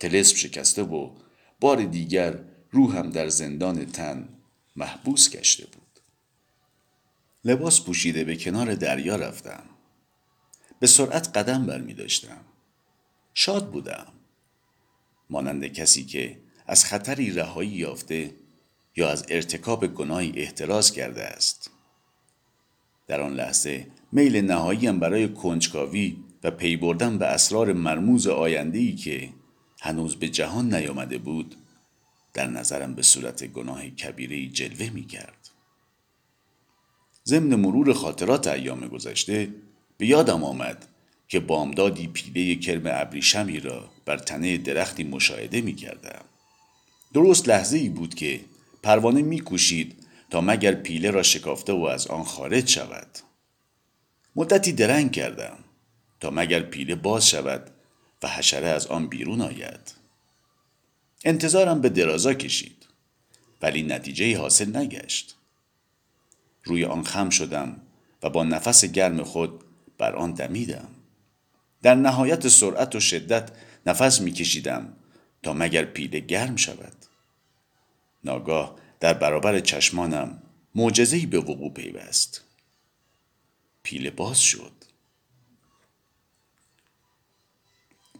تلسم 0.00 0.36
شکسته 0.36 0.82
و 0.82 1.10
بار 1.60 1.82
دیگر 1.84 2.44
روحم 2.70 3.10
در 3.10 3.28
زندان 3.28 3.86
تن 3.86 4.28
محبوس 4.76 5.30
گشته 5.30 5.66
بود. 5.66 6.00
لباس 7.44 7.80
پوشیده 7.80 8.24
به 8.24 8.36
کنار 8.36 8.74
دریا 8.74 9.16
رفتم. 9.16 9.64
به 10.80 10.86
سرعت 10.86 11.36
قدم 11.36 11.66
بر 11.66 11.80
می 11.80 11.94
داشتم. 11.94 12.44
شاد 13.34 13.70
بودم. 13.70 14.17
مانند 15.30 15.66
کسی 15.66 16.04
که 16.04 16.38
از 16.66 16.84
خطری 16.84 17.30
رهایی 17.30 17.70
یافته 17.70 18.34
یا 18.96 19.10
از 19.10 19.26
ارتکاب 19.28 19.86
گناهی 19.86 20.32
احتراز 20.36 20.92
کرده 20.92 21.24
است. 21.24 21.70
در 23.06 23.20
آن 23.20 23.34
لحظه 23.34 23.86
میل 24.12 24.36
نهاییم 24.40 25.00
برای 25.00 25.28
کنجکاوی 25.28 26.16
و 26.44 26.50
پی 26.50 26.76
بردن 26.76 27.18
به 27.18 27.26
اسرار 27.26 27.72
مرموز 27.72 28.26
آینده‌ای 28.26 28.92
که 28.92 29.32
هنوز 29.80 30.16
به 30.16 30.28
جهان 30.28 30.74
نیامده 30.74 31.18
بود 31.18 31.54
در 32.34 32.46
نظرم 32.46 32.94
به 32.94 33.02
صورت 33.02 33.44
گناه 33.44 33.88
کبیری 33.88 34.48
جلوه 34.48 34.90
می 34.90 35.06
کرد. 35.06 35.50
ضمن 37.26 37.54
مرور 37.54 37.92
خاطرات 37.92 38.46
ایام 38.46 38.88
گذشته 38.88 39.54
به 39.98 40.06
یادم 40.06 40.44
آمد 40.44 40.88
که 41.28 41.40
بامدادی 41.40 42.06
پیله 42.06 42.54
کرم 42.54 42.82
ابریشمی 42.84 43.60
را 43.60 43.90
بر 44.04 44.18
تنه 44.18 44.56
درختی 44.56 45.04
مشاهده 45.04 45.60
می 45.60 45.74
کردم. 45.74 46.24
درست 47.14 47.48
لحظه 47.48 47.78
ای 47.78 47.88
بود 47.88 48.14
که 48.14 48.40
پروانه 48.82 49.22
می 49.22 49.40
کوشید 49.40 50.06
تا 50.30 50.40
مگر 50.40 50.74
پیله 50.74 51.10
را 51.10 51.22
شکافته 51.22 51.72
و 51.72 51.84
از 51.84 52.06
آن 52.06 52.24
خارج 52.24 52.68
شود. 52.68 53.18
مدتی 54.36 54.72
درنگ 54.72 55.12
کردم 55.12 55.58
تا 56.20 56.30
مگر 56.30 56.60
پیله 56.60 56.94
باز 56.94 57.28
شود 57.28 57.70
و 58.22 58.28
حشره 58.28 58.68
از 58.68 58.86
آن 58.86 59.06
بیرون 59.06 59.40
آید. 59.40 59.94
انتظارم 61.24 61.80
به 61.80 61.88
درازا 61.88 62.34
کشید 62.34 62.86
ولی 63.62 63.82
نتیجه 63.82 64.38
حاصل 64.38 64.76
نگشت. 64.76 65.36
روی 66.64 66.84
آن 66.84 67.04
خم 67.04 67.30
شدم 67.30 67.80
و 68.22 68.30
با 68.30 68.44
نفس 68.44 68.84
گرم 68.84 69.22
خود 69.22 69.64
بر 69.98 70.16
آن 70.16 70.32
دمیدم 70.32 70.88
در 71.82 71.94
نهایت 71.94 72.48
سرعت 72.48 72.94
و 72.94 73.00
شدت 73.00 73.50
نفس 73.86 74.20
میکشیدم 74.20 74.92
تا 75.42 75.52
مگر 75.52 75.84
پیله 75.84 76.20
گرم 76.20 76.56
شود. 76.56 76.96
ناگاه 78.24 78.76
در 79.00 79.14
برابر 79.14 79.60
چشمانم 79.60 80.42
معجزهای 80.74 81.26
به 81.26 81.40
وقوع 81.40 81.72
پیوست. 81.72 82.44
پیله 83.82 84.10
باز 84.10 84.40
شد. 84.40 84.72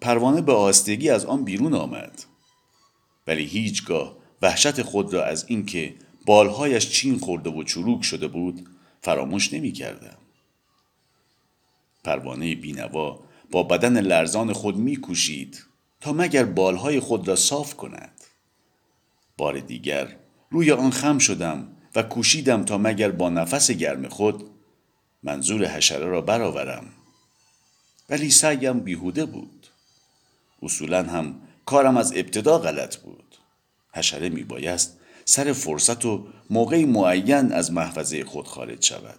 پروانه 0.00 0.42
به 0.42 0.52
آستگی 0.52 1.10
از 1.10 1.24
آن 1.24 1.44
بیرون 1.44 1.74
آمد. 1.74 2.22
ولی 3.26 3.44
هیچگاه 3.44 4.16
وحشت 4.42 4.82
خود 4.82 5.14
را 5.14 5.24
از 5.24 5.44
اینکه 5.48 5.94
بالهایش 6.26 6.90
چین 6.90 7.18
خورده 7.18 7.50
و 7.50 7.62
چروک 7.62 8.02
شده 8.02 8.28
بود 8.28 8.68
فراموش 9.02 9.52
نمی 9.52 9.72
کردم. 9.72 10.18
پروانه 12.04 12.54
بینوا 12.54 13.27
با 13.50 13.62
بدن 13.62 14.00
لرزان 14.00 14.52
خود 14.52 14.76
میکوشید 14.76 15.64
تا 16.00 16.12
مگر 16.12 16.44
بالهای 16.44 17.00
خود 17.00 17.28
را 17.28 17.36
صاف 17.36 17.74
کند. 17.74 18.24
بار 19.36 19.60
دیگر 19.60 20.16
روی 20.50 20.72
آن 20.72 20.90
خم 20.90 21.18
شدم 21.18 21.68
و 21.94 22.02
کوشیدم 22.02 22.64
تا 22.64 22.78
مگر 22.78 23.10
با 23.10 23.28
نفس 23.28 23.70
گرم 23.70 24.08
خود 24.08 24.50
منظور 25.22 25.66
حشره 25.66 26.06
را 26.06 26.20
برآورم. 26.20 26.86
ولی 28.10 28.30
سعیم 28.30 28.80
بیهوده 28.80 29.24
بود. 29.26 29.66
اصولا 30.62 31.02
هم 31.02 31.40
کارم 31.66 31.96
از 31.96 32.12
ابتدا 32.12 32.58
غلط 32.58 32.96
بود. 32.96 33.36
حشره 33.94 34.28
میبایست 34.28 34.98
سر 35.24 35.52
فرصت 35.52 36.04
و 36.04 36.26
موقعی 36.50 36.84
معین 36.84 37.52
از 37.52 37.72
محفظه 37.72 38.24
خود 38.24 38.48
خارج 38.48 38.84
شود. 38.84 39.18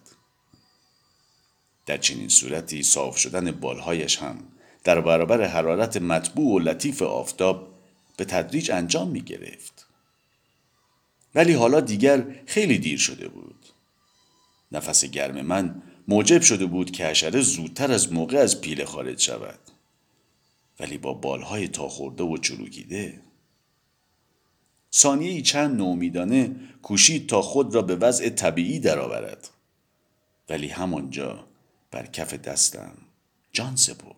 در 1.90 1.98
چنین 1.98 2.30
صورتی 2.30 2.84
صاف 2.84 3.18
شدن 3.18 3.52
بالهایش 3.52 4.18
هم 4.18 4.44
در 4.84 5.02
برابر 5.02 5.44
حرارت 5.44 5.98
مطبوع 5.98 6.56
و 6.56 6.60
لطیف 6.60 7.02
آفتاب 7.02 7.68
به 8.18 8.26
تدریج 8.26 8.72
انجام 8.72 9.10
می 9.10 9.22
گرفت. 9.22 9.88
ولی 11.36 11.54
حالا 11.54 11.80
دیگر 11.80 12.26
خیلی 12.46 12.78
دیر 12.78 12.98
شده 12.98 13.28
بود. 13.28 13.66
نفس 14.72 15.06
گرم 15.06 15.42
من 15.42 15.82
موجب 16.08 16.42
شده 16.42 16.66
بود 16.66 16.92
که 16.92 17.06
حشره 17.06 17.42
زودتر 17.42 17.92
از 17.92 18.14
موقع 18.14 18.38
از 18.38 18.62
پیله 18.62 18.86
خارج 18.86 19.20
شود. 19.20 19.60
ولی 20.80 20.98
با 20.98 21.14
بالهای 21.14 21.68
تا 21.68 21.88
خورده 21.88 22.24
و 22.24 22.38
چروکیده. 22.38 23.22
ثانیه 24.94 25.42
چند 25.42 25.78
نومیدانه 25.78 26.56
کوشید 26.84 27.30
تا 27.30 27.42
خود 27.42 27.76
را 27.76 27.82
به 27.82 27.96
وضع 27.96 28.30
طبیعی 28.30 28.80
درآورد. 28.80 29.50
ولی 30.50 30.68
همانجا 30.68 31.49
بر 31.92 32.06
کف 32.06 32.34
دستم. 32.34 32.98
جان 33.52 33.76
سپرد. 33.76 34.16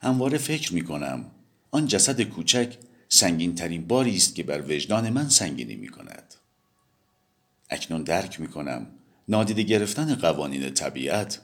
همواره 0.00 0.38
فکر 0.38 0.74
می 0.74 0.84
کنم 0.84 1.30
آن 1.70 1.86
جسد 1.86 2.20
کوچک 2.22 2.78
سنگین 3.08 3.54
ترین 3.54 3.86
باری 3.86 4.16
است 4.16 4.34
که 4.34 4.42
بر 4.42 4.62
وجدان 4.62 5.10
من 5.10 5.28
سنگینی 5.28 5.76
می 5.76 5.88
کند 5.88 6.34
اکنون 7.70 8.02
درک 8.02 8.40
می 8.40 8.48
کنم 8.48 8.86
نادیده 9.28 9.62
گرفتن 9.62 10.14
قوانین 10.14 10.74
طبیعت 10.74 11.40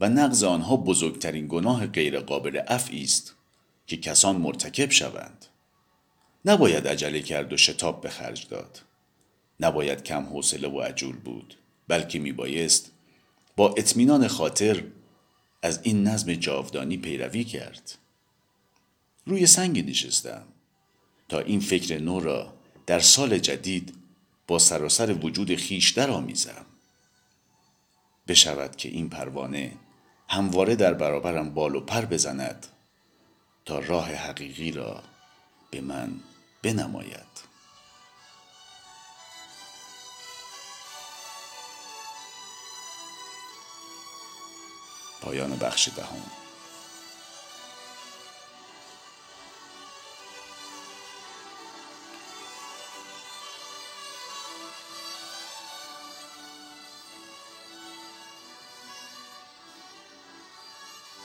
و 0.00 0.08
نقض 0.08 0.44
آنها 0.44 0.76
بزرگترین 0.76 1.46
گناه 1.48 1.86
غیرقابل 1.86 2.56
عفوی 2.56 3.02
است 3.02 3.34
که 3.86 3.96
کسان 3.96 4.36
مرتکب 4.36 4.90
شوند. 4.90 5.46
نباید 6.44 6.88
عجله 6.88 7.22
کرد 7.22 7.52
و 7.52 7.56
شتاب 7.56 8.00
به 8.00 8.10
خرج 8.10 8.48
داد. 8.48 8.82
نباید 9.60 10.02
کم 10.02 10.24
حوصله 10.24 10.68
و 10.68 10.80
عجول 10.80 11.16
بود 11.16 11.54
بلکه 11.88 12.18
میبایست 12.18 12.92
با 13.56 13.74
اطمینان 13.76 14.28
خاطر 14.28 14.84
از 15.62 15.80
این 15.82 16.02
نظم 16.06 16.34
جاودانی 16.34 16.96
پیروی 16.96 17.44
کرد. 17.44 17.98
روی 19.26 19.46
سنگ 19.46 19.90
نشستم 19.90 20.42
تا 21.28 21.40
این 21.40 21.60
فکر 21.60 21.98
نو 21.98 22.20
را 22.20 22.54
در 22.86 23.00
سال 23.00 23.38
جدید 23.38 23.94
با 24.46 24.58
سراسر 24.58 25.12
وجود 25.12 25.54
خیش 25.54 25.90
در 25.90 26.10
آمیزم. 26.10 26.66
بشود 28.28 28.76
که 28.76 28.88
این 28.88 29.08
پروانه 29.08 29.72
همواره 30.28 30.76
در 30.76 30.94
برابرم 30.94 31.54
بال 31.54 31.74
و 31.74 31.80
پر 31.80 32.04
بزند 32.04 32.66
تا 33.64 33.78
راه 33.78 34.12
حقیقی 34.12 34.72
را 34.72 35.02
به 35.70 35.80
من 35.80 36.12
بنماید. 36.62 37.45
پایان 45.26 45.56
بخش 45.56 45.88
دهم. 45.96 46.45